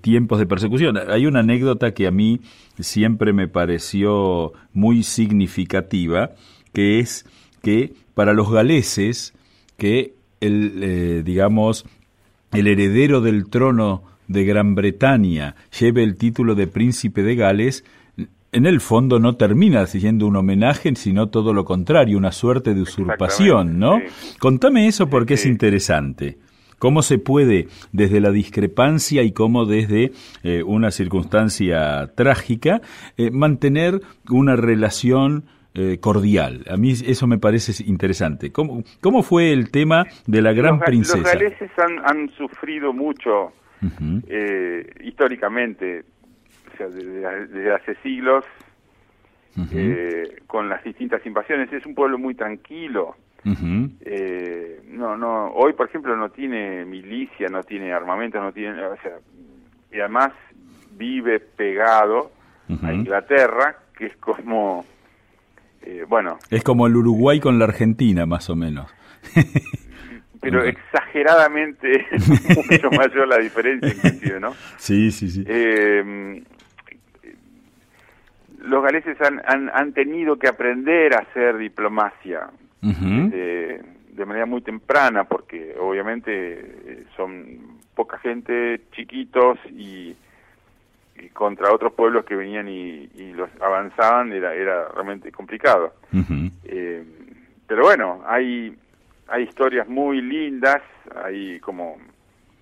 [0.02, 0.98] tiempos de persecución.
[1.10, 2.40] Hay una anécdota que a mí
[2.78, 6.32] siempre me pareció muy significativa,
[6.74, 7.24] que es
[7.62, 9.32] que para los galeses,
[9.76, 11.86] que el, digamos,
[12.52, 17.84] el heredero del trono de Gran Bretaña lleve el título de príncipe de Gales,
[18.52, 22.82] en el fondo no termina siendo un homenaje, sino todo lo contrario, una suerte de
[22.82, 23.98] usurpación, ¿no?
[24.38, 26.38] Contame eso porque es interesante.
[26.78, 32.82] ¿Cómo se puede, desde la discrepancia y cómo desde eh, una circunstancia trágica,
[33.16, 36.64] eh, mantener una relación eh, cordial?
[36.68, 38.52] A mí eso me parece interesante.
[38.52, 41.18] ¿Cómo, ¿Cómo, fue el tema de la gran princesa?
[41.18, 43.52] Los galeses han, han sufrido mucho
[44.28, 46.04] eh, históricamente,
[46.72, 48.44] o sea, desde, hace siglos,
[49.72, 51.72] eh, con las distintas invasiones.
[51.72, 53.16] Es un pueblo muy tranquilo.
[53.44, 55.48] eh, no, no.
[55.52, 59.18] Hoy, por ejemplo, no tiene milicia, no tiene armamento, no tiene, o sea,
[59.92, 60.32] y además
[60.96, 62.30] vive pegado
[62.82, 64.86] a Inglaterra, que es como,
[65.84, 66.38] eh, bueno.
[66.50, 68.92] Es como el Uruguay con la Argentina, más o menos.
[70.42, 72.04] pero exageradamente
[72.70, 74.54] mucho mayor la diferencia inclusive, ¿no?
[74.76, 75.44] Sí, sí, sí.
[75.46, 76.42] Eh,
[78.58, 85.24] los galeses han, han, han, tenido que aprender a hacer diplomacia de, manera muy temprana,
[85.24, 90.14] porque obviamente eh, son poca gente, chiquitos y,
[91.32, 95.94] contra otros pueblos que venían y, los avanzaban era, era realmente complicado.
[96.64, 97.04] eh,
[97.66, 98.76] pero bueno, hay
[99.32, 100.82] hay historias muy lindas,
[101.24, 101.96] hay como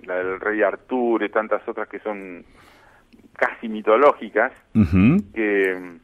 [0.05, 2.45] la del rey Arturo y tantas otras que son
[3.33, 4.53] casi mitológicas,
[5.35, 5.97] que,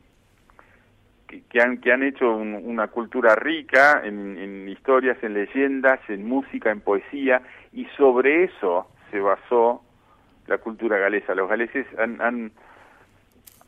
[1.49, 6.81] que, han, que han hecho una cultura rica en, historias, en leyendas, en música, en
[6.81, 9.83] poesía, y sobre eso se basó
[10.47, 11.35] la cultura galesa.
[11.35, 12.53] Los galeses han, han,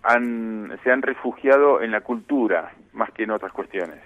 [0.03, 4.01] han, se han refugiado en la cultura más que en otras cuestiones.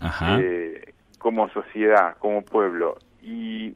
[0.00, 0.38] Ajá.
[0.40, 2.98] Eh, como sociedad, como pueblo.
[3.22, 3.74] Y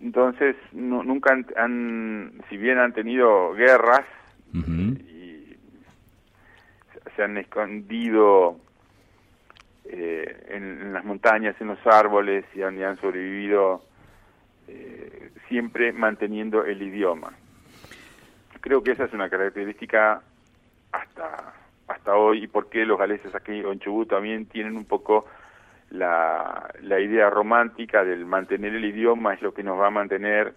[0.00, 4.04] entonces nunca han, si bien han tenido guerras
[4.52, 5.56] y
[7.16, 8.58] se han escondido
[9.84, 13.82] eh, en, las montañas, en los árboles y han, han sobrevivido
[14.68, 17.32] eh, siempre manteniendo el idioma.
[18.60, 20.22] Creo que esa es una característica
[20.92, 21.54] hasta
[21.88, 25.26] hasta hoy y por qué los galeses aquí en Chubut también tienen un poco
[25.90, 30.54] la, la idea romántica del mantener el idioma es lo que nos va a mantener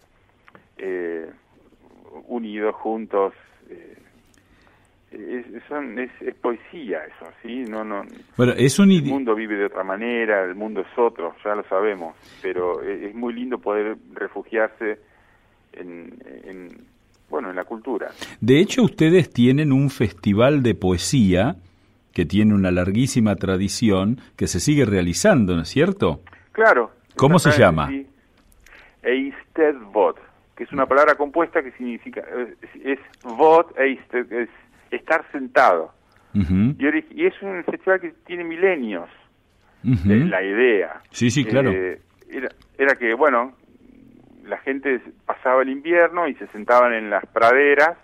[0.78, 1.32] eh,
[2.28, 3.34] unidos juntos
[3.70, 3.97] eh,
[5.12, 5.45] es,
[6.22, 8.03] es, poesía eso sí no no
[8.38, 11.64] bueno es un el mundo vive de otra manera el mundo es otro ya lo
[11.66, 14.99] sabemos pero es, muy lindo poder refugiarse
[15.74, 16.70] en, en
[17.30, 21.55] bueno en la cultura de hecho ustedes tienen un festival de poesía
[22.14, 26.22] que tiene una larguísima tradición que se sigue realizando, ¿no es cierto?
[26.51, 26.91] Claro.
[27.16, 27.89] ¿Cómo se llama?
[29.03, 30.18] Eistedvot,
[30.55, 32.24] que es una palabra compuesta que significa,
[32.84, 34.49] es, vot, eisted, es
[34.92, 35.94] estar sentado.
[36.34, 36.86] y,
[37.22, 39.10] y, es un festival que tiene milenios.
[39.84, 41.02] la idea.
[41.10, 41.72] Sí, sí, claro.
[41.72, 43.54] era, era que, bueno,
[44.46, 47.98] la gente pasaba el invierno y se sentaban en las praderas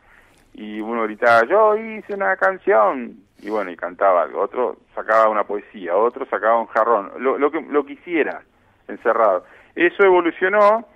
[0.53, 5.43] y uno gritaba, yo hice una canción, y bueno, y cantaba algo, otro sacaba una
[5.43, 8.41] poesía, otro sacaba un jarrón, lo, lo que lo quisiera,
[8.87, 9.45] encerrado.
[9.75, 10.87] Eso evolucionó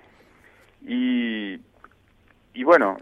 [0.82, 1.60] y,
[2.54, 2.96] y bueno,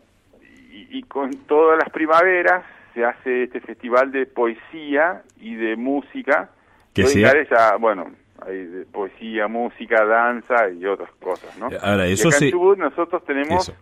[0.70, 2.64] y, con todas las primaveras
[2.95, 6.51] se hace este festival de poesía y de música,
[6.95, 7.32] que sea...
[7.49, 8.11] ya, bueno,
[8.47, 11.68] hay de poesía, música, danza y otras cosas, ¿no?
[11.82, 13.72] Ahora, eso acá en Chubut nosotros tenemos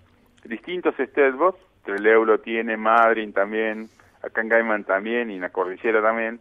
[0.44, 3.88] distintos steadbots, Trelew lo tiene, Madrid también,
[4.22, 6.40] acá en Gaiman también y en la cordillera también,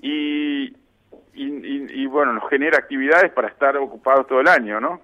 [0.00, 0.74] y,
[1.34, 5.00] y, bueno, nos genera actividades para estar ocupados todo el año, ¿no?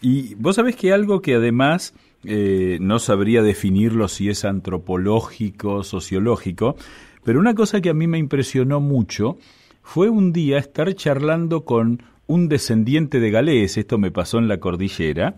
[0.00, 1.94] Y vos sabés que algo que además
[2.24, 6.76] eh, no sabría definirlo si es antropológico, sociológico,
[7.24, 9.38] pero una cosa que a mí me impresionó mucho
[9.82, 14.58] fue un día estar charlando con un descendiente de galés, esto me pasó en la
[14.58, 15.36] cordillera,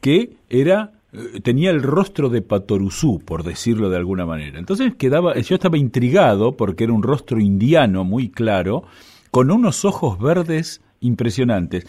[0.00, 4.58] que era eh, tenía el rostro de Patoruzú, por decirlo de alguna manera.
[4.58, 8.84] Entonces quedaba, yo estaba intrigado porque era un rostro indiano muy claro,
[9.30, 11.86] con unos ojos verdes impresionantes.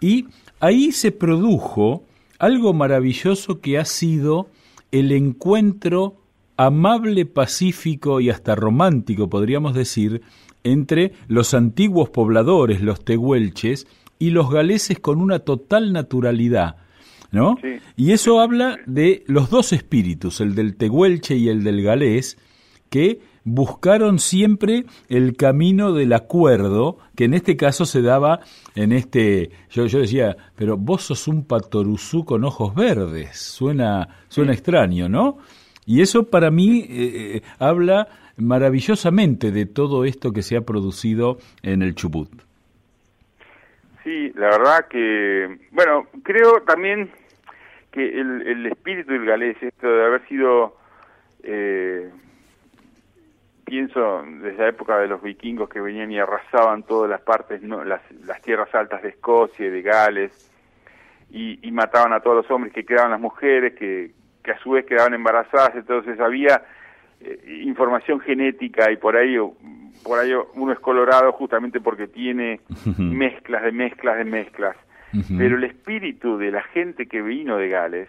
[0.00, 0.26] Y
[0.60, 2.04] ahí se produjo
[2.38, 4.48] algo maravilloso que ha sido
[4.92, 6.16] el encuentro
[6.56, 10.22] amable, pacífico y hasta romántico, podríamos decir,
[10.64, 13.86] entre los antiguos pobladores, los tehuelches,
[14.18, 16.76] y los galeses con una total naturalidad.
[17.30, 17.56] ¿No?
[17.94, 22.38] Y eso habla de los dos espíritus, el del tehuelche y el del galés,
[22.88, 23.20] que
[23.54, 28.40] buscaron siempre el camino del acuerdo, que en este caso se daba
[28.74, 34.52] en este, yo, yo decía, pero vos sos un patoruzú con ojos verdes, suena, suena
[34.52, 35.38] extraño, ¿no?
[35.86, 36.86] Y eso para mí eh,
[37.36, 42.30] eh, habla maravillosamente de todo esto que se ha producido en el Chubut.
[44.04, 47.10] Sí, la verdad que, bueno, creo también
[47.90, 50.76] que el, espíritu del galés, esto de haber sido,
[51.42, 52.10] eh,
[53.68, 57.84] pienso desde la época de los vikingos que venían y arrasaban todas las partes, no,
[57.84, 60.50] las, las tierras altas de Escocia y de Gales,
[61.30, 64.12] y, y mataban a todos los hombres, que quedaban las mujeres, que,
[64.42, 66.62] que a su vez quedaban embarazadas, entonces había
[67.20, 69.36] eh, información genética y por ahí
[70.04, 72.60] por ahí uno es colorado justamente porque tiene
[72.96, 74.76] mezclas de mezclas de mezclas.
[75.36, 78.08] Pero el espíritu de la gente que vino de Gales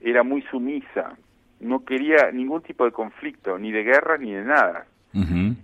[0.00, 1.16] era muy sumisa
[1.60, 4.86] no quería ningún tipo de conflicto ni de guerra ni de nada.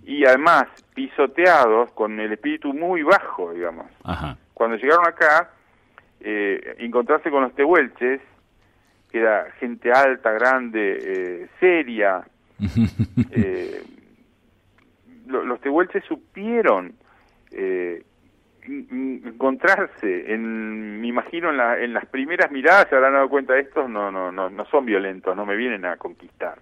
[0.03, 3.87] Y además pisoteados con el espíritu muy bajo digamos.
[4.53, 5.51] Cuando llegaron acá
[6.19, 8.21] eh, encontrarse con los tehuelches
[9.11, 12.25] que era gente alta grande eh, seria
[13.31, 13.83] eh,
[15.27, 16.93] los tehuelches supieron
[17.51, 18.03] eh,
[18.67, 23.61] encontrarse en me imagino en, la, en, las primeras miradas se habrán dado cuenta de
[23.61, 26.59] estos no no no no son violentos no me vienen a conquistar.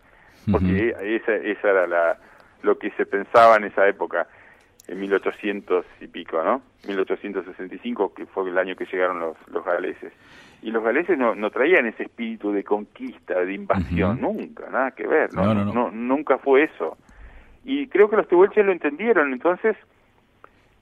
[0.51, 2.17] Porque esa esa era la
[2.61, 4.27] lo que se pensaba en esa época
[4.87, 10.11] en 1800 y pico no 1865 que fue el año que llegaron los los galeses.
[10.61, 15.05] Y los galeses no, no traían ese espíritu de conquista, de invasión, nunca, nada que
[15.05, 15.53] ver, ¿no?
[15.53, 16.97] No, nunca fue eso.
[17.65, 19.75] Y creo que los tehuelches lo entendieron, entonces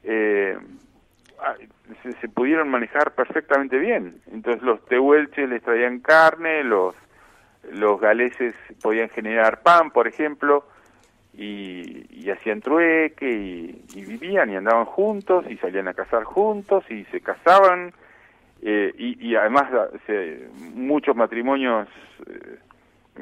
[0.03, 0.55] eh,
[2.03, 4.15] se, se, pudieron manejar perfectamente bien.
[4.31, 6.95] Entonces los tehuelches les traían carne, los,
[7.71, 10.65] los galeses podían generar pan, por ejemplo,
[11.33, 16.83] y, y hacían trueque y, y vivían y andaban juntos y salían a cazar juntos
[16.89, 17.93] y se casaban
[18.63, 19.71] eh, y, además
[20.75, 21.87] muchos matrimonios
[22.27, 22.57] eh,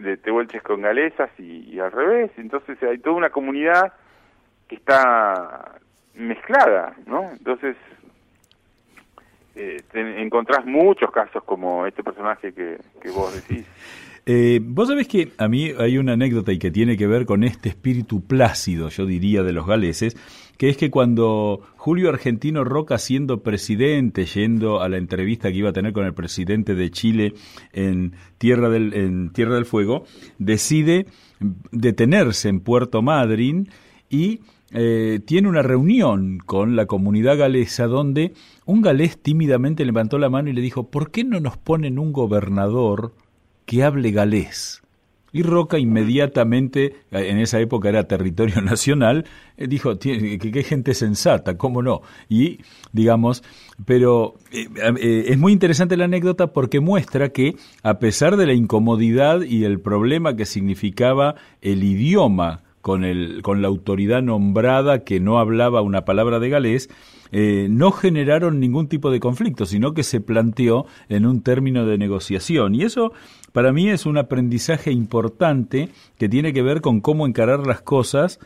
[0.01, 3.93] de tehuelches con galesas y, al revés, entonces hay toda una comunidad
[4.67, 5.79] que está
[6.13, 7.31] mezclada, ¿no?
[7.31, 7.77] Entonces
[9.55, 12.77] eh, encontrás muchos casos como este personaje que,
[13.09, 13.65] vos decís.
[14.31, 17.43] Eh, vos sabés que a mí hay una anécdota y que tiene que ver con
[17.43, 20.15] este espíritu plácido, yo diría, de los galeses,
[20.59, 25.69] que es que cuando Julio Argentino Roca, siendo presidente, yendo a la entrevista que iba
[25.69, 27.33] a tener con el presidente de Chile
[27.73, 30.03] en Tierra del, en Tierra del Fuego,
[30.37, 31.07] decide
[31.71, 33.69] detenerse en Puerto Madryn
[34.09, 34.41] y
[34.73, 38.33] eh, tiene una reunión con la comunidad galesa donde
[38.65, 42.11] un galés tímidamente levantó la mano y le dijo, ¿por qué no nos ponen un
[42.13, 43.13] gobernador
[43.69, 44.81] que hable galés.
[45.31, 49.25] Y Roca inmediatamente, en esa época era territorio nacional,
[49.57, 52.01] eh, dijo, qué gente sensata, cómo no.
[52.29, 52.61] Y,
[52.93, 53.43] digamos,
[53.85, 59.41] pero eh, es muy interesante la anécdota porque muestra que, a pesar de la incomodidad
[59.41, 65.37] y el problema que significaba el idioma con, el, con la autoridad nombrada que no
[65.37, 66.89] hablaba una palabra de galés,
[67.31, 71.99] eh, no generaron ningún tipo de conflicto, sino que se planteó en un término de
[71.99, 72.73] negociación.
[72.73, 73.13] Y eso
[73.53, 78.39] para mí es un aprendizaje importante que tiene que ver con cómo encarar las cosas,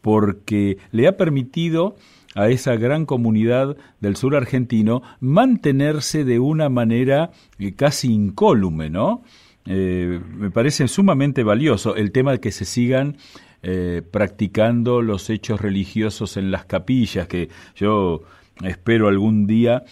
[0.00, 1.94] porque le ha permitido
[2.34, 7.30] a esa gran comunidad del sur argentino mantenerse de una manera
[7.60, 9.22] eh, casi incólume, ¿no?
[9.68, 13.16] Eh, me parece sumamente valioso el tema de que se sigan
[13.62, 18.22] eh, practicando los hechos religiosos en las capillas, que yo
[18.62, 19.84] espero algún día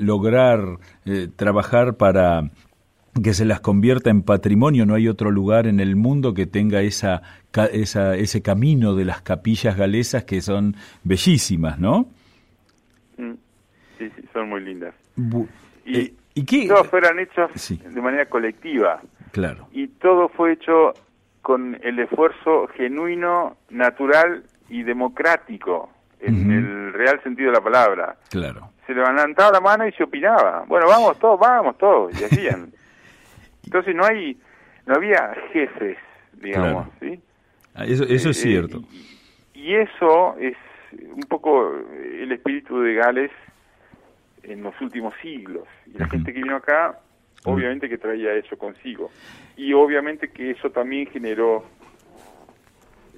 [0.00, 0.78] lograr
[1.36, 2.50] trabajar para
[3.22, 4.86] que se las convierta en patrimonio.
[4.86, 7.22] No hay otro lugar en el mundo que tenga esa,
[7.72, 12.08] esa, ese camino de las capillas galesas que son bellísimas, ¿no?
[13.16, 13.32] Mm.
[13.98, 14.94] Sí, sí, son muy lindas.
[15.84, 16.68] y, eh, ¿y qué?
[16.68, 19.02] Todos fueron hechos de manera colectiva.
[19.32, 19.68] Claro.
[19.72, 20.94] Y todo fue hecho
[21.48, 25.88] con el esfuerzo genuino, natural y democrático,
[26.20, 28.16] en el real sentido de la palabra.
[28.28, 28.68] Claro.
[28.86, 30.66] Se levantaba la mano y se opinaba.
[30.68, 32.20] Bueno, vamos todos, vamos todos.
[32.20, 32.70] Y hacían.
[33.64, 34.36] Entonces no hay,
[34.84, 35.96] no había jefes,
[36.34, 37.18] digamos, ¿sí?
[37.74, 38.82] Ah, eso, eso es eh, cierto.
[39.54, 40.54] Y, eso es
[40.92, 41.72] un poco
[42.20, 43.30] el espíritu de Gales
[44.42, 45.64] en los últimos siglos.
[45.86, 46.98] Y la gente que vino acá,
[47.44, 49.10] obviamente que traía eso consigo.
[49.56, 51.64] Y obviamente que eso también generó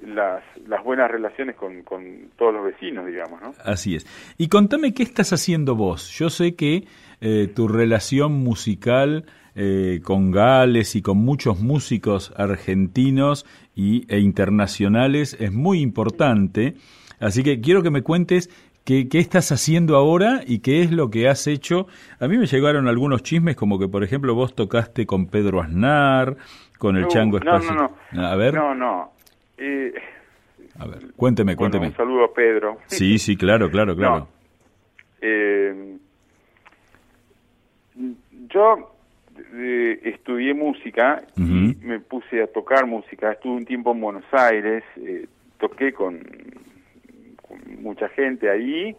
[0.05, 3.53] las, las buenas relaciones con, con todos los vecinos, digamos, ¿no?
[3.63, 4.05] Así es.
[4.37, 6.09] Y contame qué estás haciendo vos.
[6.17, 6.85] Yo sé que
[7.21, 13.45] eh, tu relación musical eh, con Gales y con muchos músicos argentinos
[13.75, 16.75] y, e internacionales es muy importante.
[17.19, 18.49] Así que quiero que me cuentes
[18.85, 21.87] qué, qué, estás haciendo ahora y qué es lo que has hecho.
[22.19, 26.37] A mí me llegaron algunos chismes como que, por ejemplo, vos tocaste con Pedro Aznar,
[26.77, 27.73] con el Chango Espacio.
[27.73, 28.53] No, no, A ver.
[28.55, 29.11] No, no.
[29.57, 29.93] Eh,
[30.79, 31.87] a ver, cuénteme, cuénteme.
[31.87, 32.79] un saludo a Pedro.
[32.87, 34.27] Sí, sí, claro, claro, claro.
[35.21, 35.97] Eh,
[38.49, 38.91] yo
[40.03, 43.31] estudié música y me puse a tocar música.
[43.31, 45.27] Estuve un tiempo en Buenos Aires, eh,
[45.59, 46.19] toqué con,
[47.79, 48.95] mucha gente ahí,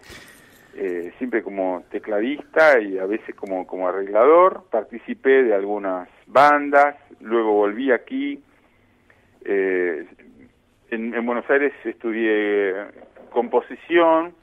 [0.74, 4.64] eh, siempre como tecladista y a veces como, como arreglador.
[4.70, 8.40] Participé de algunas bandas, luego volví aquí.
[9.44, 10.07] Eh,
[10.90, 12.74] en, Buenos Aires estudié
[13.30, 14.34] composición.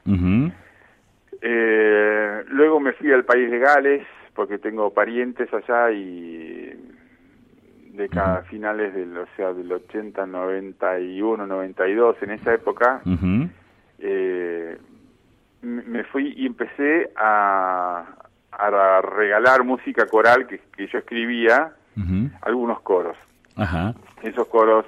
[2.48, 6.72] luego me fui al país de Gales porque tengo parientes allá y
[7.92, 13.02] de cada finales del, o sea, del 80, 91, 92, en esa época,
[14.00, 14.78] eh,
[15.62, 18.04] me fui y empecé a,
[18.52, 21.72] a regalar música coral que, que yo escribía,
[22.40, 23.16] algunos coros.
[24.22, 24.86] Esos coros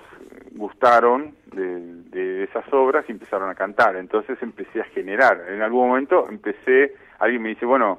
[0.52, 3.96] gustaron de, de, esas obras y empezaron a cantar.
[3.96, 5.44] Entonces empecé a generar.
[5.48, 7.98] En algún momento empecé, alguien me dice, bueno,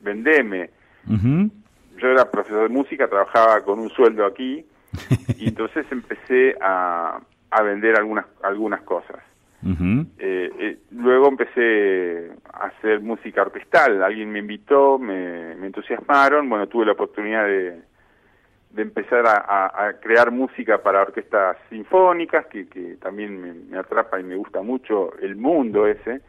[0.00, 0.70] vendeme.
[1.06, 4.64] Yo era profesor de música, trabajaba con un sueldo aquí
[5.38, 9.18] y entonces empecé a, a vender algunas, algunas cosas.
[9.64, 16.66] Eh, eh, luego empecé a hacer música orquestal, alguien me invitó, me, me entusiasmaron, bueno,
[16.66, 17.80] tuve la oportunidad de,
[18.70, 24.18] de empezar a, a, crear música para orquestas sinfónicas, que, que también me, me, atrapa
[24.18, 26.20] y me gusta mucho el mundo ese.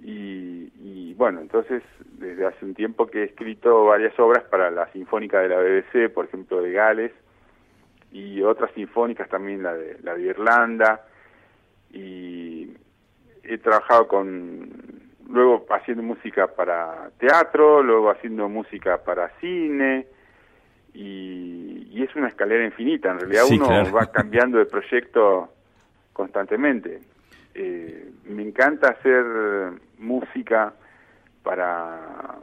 [0.00, 1.82] Y, bueno, entonces
[2.18, 6.12] desde hace un tiempo que he escrito varias obras para la Sinfónica de la BBC,
[6.12, 7.12] por ejemplo, de Gales,
[8.10, 11.02] y otras sinfónicas también, la de, la de Irlanda,
[11.92, 12.76] y
[13.42, 14.70] he trabajado con,
[15.28, 20.06] luego haciendo música para teatro, luego haciendo música para cine,
[20.94, 25.52] y, y es una escalera infinita, en realidad uno va cambiando de proyecto
[26.12, 27.00] constantemente.
[27.54, 29.24] Eh, me encanta hacer
[29.98, 30.72] música
[31.42, 32.38] para,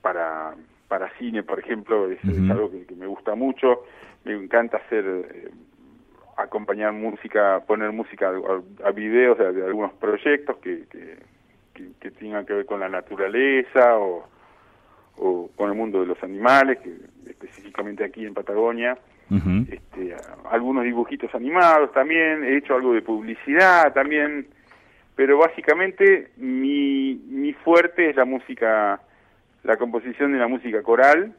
[0.00, 0.54] para,
[0.88, 3.84] para cine, por ejemplo, es, algo que, me gusta mucho.
[4.24, 5.50] Me encanta hacer, eh,
[6.36, 8.32] acompañar música, poner música
[8.84, 14.28] a, videos de, algunos proyectos que, que, que, tengan que ver con la naturaleza o,
[15.16, 16.94] o con el mundo de los animales, que
[17.30, 18.98] específicamente aquí en Patagonia
[19.30, 20.14] este,
[20.50, 24.46] algunos dibujitos animados también, he hecho algo de publicidad también,
[25.16, 29.00] pero básicamente mi, mi fuerte es la música,
[29.62, 31.32] la composición de la música coral.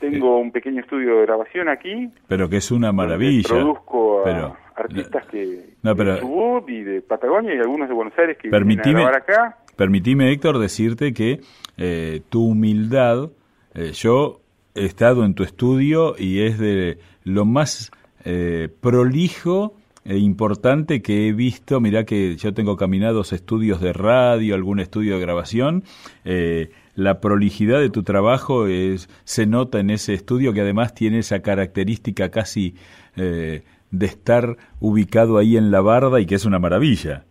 [0.00, 2.10] Tengo un pequeño estudio de grabación aquí.
[2.28, 3.48] Pero que es una maravilla.
[3.48, 5.38] Produzco a artistas que
[5.82, 9.58] de Chubut y de Patagonia y algunos de Buenos Aires que vienen a grabar acá.
[9.76, 11.40] Permitime, Héctor, decirte que
[11.76, 13.30] eh, tu humildad,
[13.74, 14.40] eh, yo
[14.74, 17.90] he estado en tu estudio y es de lo más
[18.24, 19.74] eh, prolijo
[20.04, 25.14] e importante que he visto, mirá que yo tengo caminados estudios de radio, algún estudio
[25.14, 25.82] de grabación,
[26.24, 31.18] eh, la prolijidad de tu trabajo es, se nota en ese estudio que además tiene
[31.18, 32.74] esa característica casi
[33.16, 37.24] eh, de estar ubicado ahí en la barda y que es una maravilla.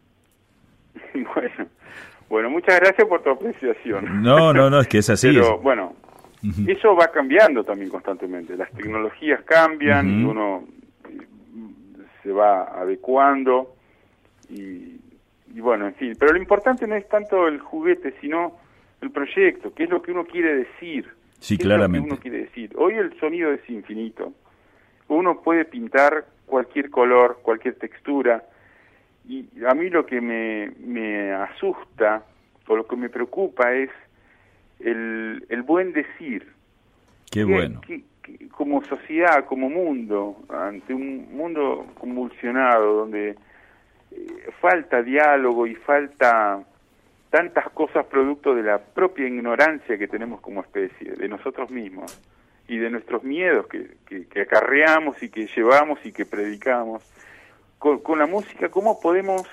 [1.34, 1.70] Bueno,
[2.30, 4.22] bueno, muchas gracias por tu apreciación.
[4.22, 5.30] No, no, no, es que es así.
[5.34, 5.93] Pero bueno,
[6.68, 8.57] eso va cambiando también constantemente.
[8.57, 10.66] Las tecnologías cambian uno
[12.22, 13.76] se va adecuando
[14.49, 14.99] y,
[15.53, 16.13] y, bueno, en fin.
[16.20, 18.57] Pero lo importante no es tanto el juguete, sino
[19.02, 21.08] el proyecto, qué es lo que uno quiere decir.
[21.39, 22.08] Sí, claramente.
[22.08, 22.72] uno quiere decir.
[22.76, 24.34] Hoy el sonido es infinito.
[25.08, 28.43] Uno puede pintar cualquier color, cualquier textura.
[29.28, 32.24] Y a mí lo que me, me asusta
[32.68, 33.89] o lo que me preocupa es
[34.80, 36.52] el, el buen decir.
[37.32, 37.82] Qué bueno.
[38.52, 43.36] como sociedad, como mundo, ante un mundo convulsionado donde
[44.12, 46.64] eh, falta diálogo y falta
[47.36, 52.18] tantas cosas producto de la propia ignorancia que tenemos como especie, de nosotros mismos
[52.70, 57.04] y de nuestros miedos que, que, acarreamos y que llevamos y que predicamos.
[57.78, 59.44] con la música, ¿cómo podemos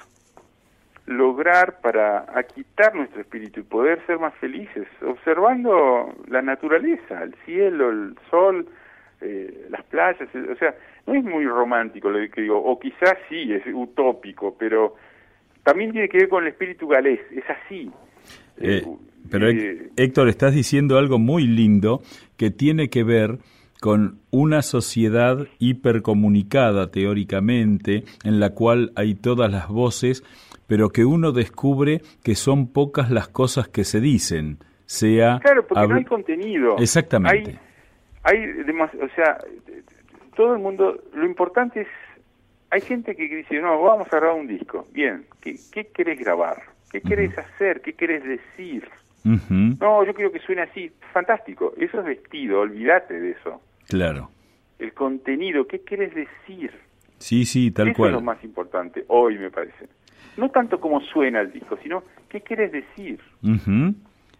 [1.06, 7.90] lograr para aquitar nuestro espíritu y poder ser más felices, observando la naturaleza, el cielo,
[7.90, 8.68] el sol,
[9.22, 10.72] eh, las playas, o sea,
[11.08, 14.94] no es muy romántico lo que digo, o quizás sí, es utópico, pero
[15.64, 17.90] también tiene que ver con el espíritu galés, es así.
[18.58, 18.82] Eh,
[19.30, 22.02] pero eh, Héctor, estás diciendo algo muy lindo
[22.36, 23.38] que tiene que ver
[23.80, 30.22] con una sociedad hipercomunicada teóricamente, en la cual hay todas las voces
[30.72, 34.56] pero que uno descubre que son pocas las cosas que se dicen,
[34.86, 35.38] sea...
[35.42, 36.76] Claro, porque no hay contenido.
[36.78, 37.58] Exactamente.
[38.22, 38.50] Hay, hay
[39.02, 39.36] o sea,
[40.34, 41.88] todo el mundo, lo importante es,
[42.72, 46.62] hay gente que dice, no, vamos a grabar un disco, bien, ¿qué, qué querés grabar?
[46.90, 47.80] ¿Qué querés hacer?
[47.80, 48.88] ¿Qué querés decir?
[49.22, 53.60] No, yo quiero que suene así, fantástico, eso es vestido, olvídate de eso.
[53.88, 54.30] Claro.
[54.80, 56.72] El contenido, ¿qué querés decir?
[57.18, 58.10] Sí, sí, tal cual.
[58.10, 59.86] Eso es lo más importante, hoy me parece
[60.36, 63.20] no tanto como suena el disco, sino qué quieres decir.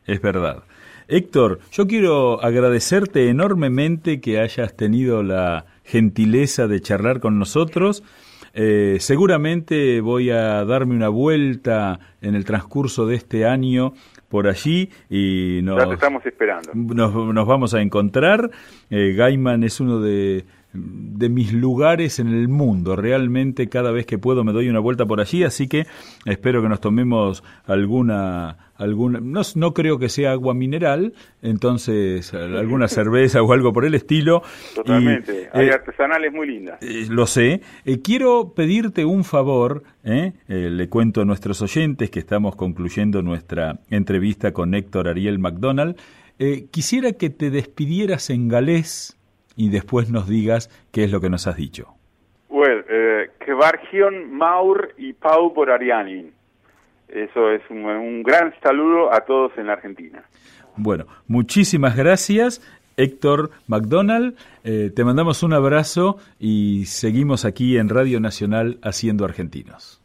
[0.06, 0.62] Es verdad.
[1.08, 8.02] Héctor, yo quiero agradecerte enormemente que hayas tenido la gentileza de charlar con nosotros.
[8.54, 13.94] Eh, seguramente voy a darme una vuelta en el transcurso de este año
[14.28, 16.70] por allí y nos, estamos esperando.
[16.74, 18.50] Nos, vamos a encontrar.
[18.90, 22.96] Eh, Gaiman es uno de de mis lugares en el mundo.
[22.96, 25.86] Realmente cada vez que puedo me doy una vuelta por allí, así que
[26.24, 31.12] espero que nos tomemos alguna alguna no, no creo que sea agua mineral,
[31.42, 34.42] entonces alguna cerveza o algo por el estilo.
[34.74, 36.82] Totalmente, hay eh, artesanales muy lindas.
[36.82, 37.60] Eh, lo sé.
[37.84, 44.52] Eh, quiero pedirte un favor, le cuento a nuestros oyentes que estamos concluyendo nuestra entrevista
[44.52, 45.96] con Héctor Ariel McDonald.
[46.70, 49.16] quisiera que te despidieras en galés
[49.57, 51.94] y después nos digas qué es lo que nos has dicho.
[52.48, 53.30] Well, eh,
[54.30, 56.30] Maur y Pau por Ariani.
[57.09, 60.22] Eso es un, gran saludo a todos en la Argentina.
[60.76, 62.62] Bueno, muchísimas gracias.
[62.96, 70.03] Héctor McDonald, eh, te mandamos un abrazo y seguimos aquí en Radio Nacional haciendo argentinos.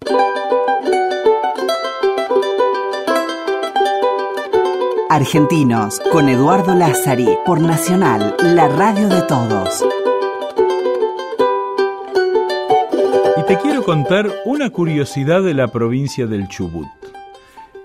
[5.09, 9.85] Argentinos, con Eduardo Lázari, por Nacional, la radio de todos.
[13.37, 16.89] Y te quiero contar una curiosidad de la provincia del Chubut.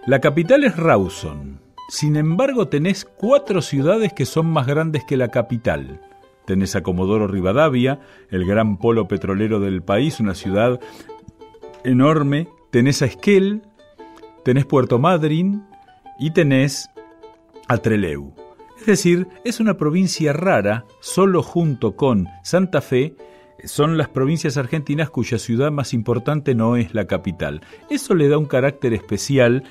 [0.04, 1.60] La capital es Rawson.
[1.88, 6.00] Sin embargo, tenés cuatro ciudades que son más grandes que la capital.
[6.44, 8.00] Tenés a Comodoro Rivadavia,
[8.30, 10.80] el gran polo petrolero del país, una ciudad
[11.84, 12.48] enorme.
[12.72, 13.62] Tenés a Esquel,
[14.42, 15.62] tenés Puerto Madryn
[16.18, 16.88] y tenés
[17.68, 17.80] a.
[18.78, 23.14] Es decir, es una provincia rara, solo junto con Santa Fe
[23.64, 27.62] son las provincias argentinas cuya ciudad más importante no es la capital.
[27.90, 29.64] Eso le da un carácter especial.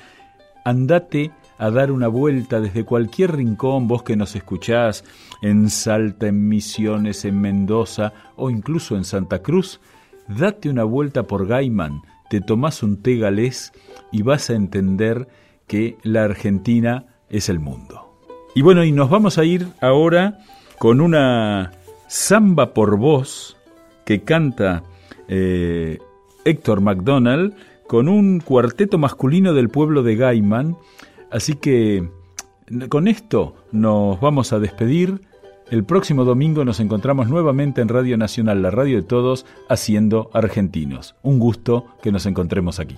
[0.64, 5.04] Andate a dar una vuelta desde cualquier rincón, vos que nos escuchás
[5.42, 9.80] en Salta, en Misiones, en Mendoza o incluso en Santa Cruz,
[10.28, 13.72] date una vuelta por Gaiman, te tomás un té galés
[14.10, 15.28] y vas a entender
[15.66, 18.14] que la Argentina es el mundo.
[18.54, 20.38] Y bueno, y nos vamos a ir ahora
[20.78, 21.72] con una
[22.06, 23.56] samba por voz
[24.04, 24.84] que canta
[25.26, 25.98] eh,
[26.44, 27.54] Héctor MacDonald
[27.86, 30.76] con un cuarteto masculino del pueblo de Gaiman.
[31.30, 32.08] Así que
[32.88, 35.20] con esto nos vamos a despedir
[35.70, 41.14] El próximo domingo nos encontramos nuevamente en Radio Nacional, la radio de todos, haciendo argentinos.
[41.22, 42.96] Un gusto que nos encontremos aquí.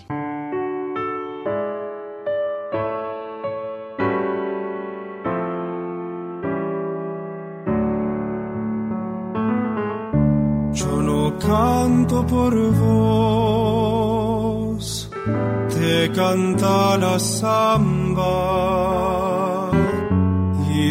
[11.38, 14.00] Canto por vos,
[15.68, 18.74] te canta la samba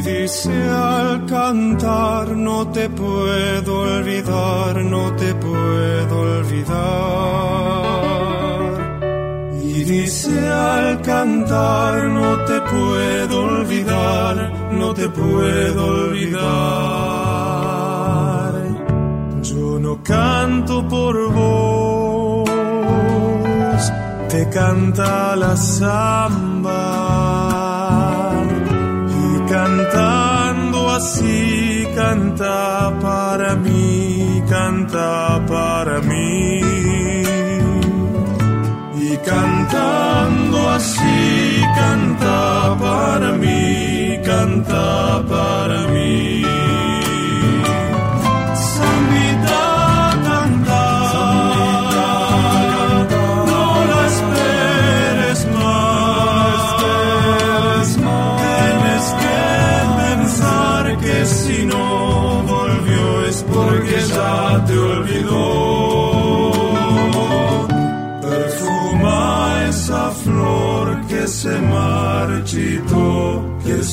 [0.04, 6.74] dice al cantar, no te puedo olvidar, no te puedo olvidar.
[9.62, 17.23] Y dice al cantar, no te puedo olvidar, no te puedo olvidar.
[20.44, 22.50] Canto por vos,
[24.30, 26.82] te canta la samba
[29.48, 36.62] cantando así, canta para mí, canta para mí.
[39.08, 41.22] Y cantando así,
[41.82, 46.33] canta para mí, canta para mí.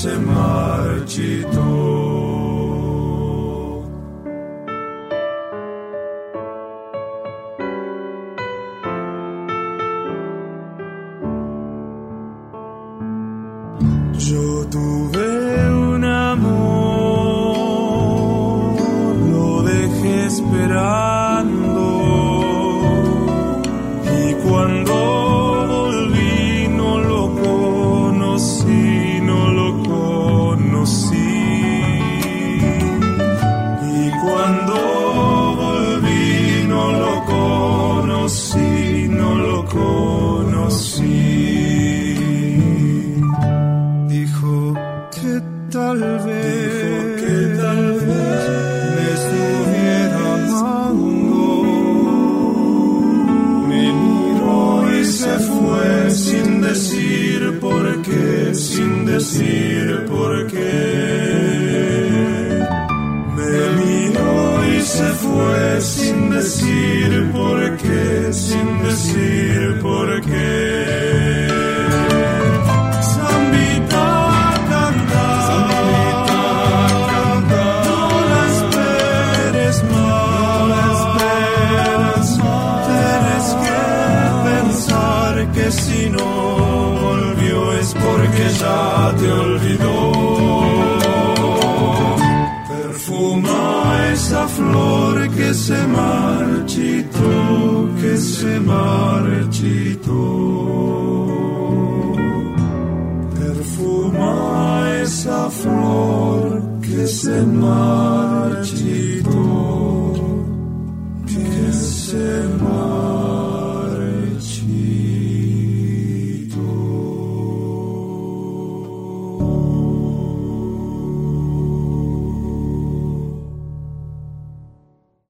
[0.01, 1.60] semar-te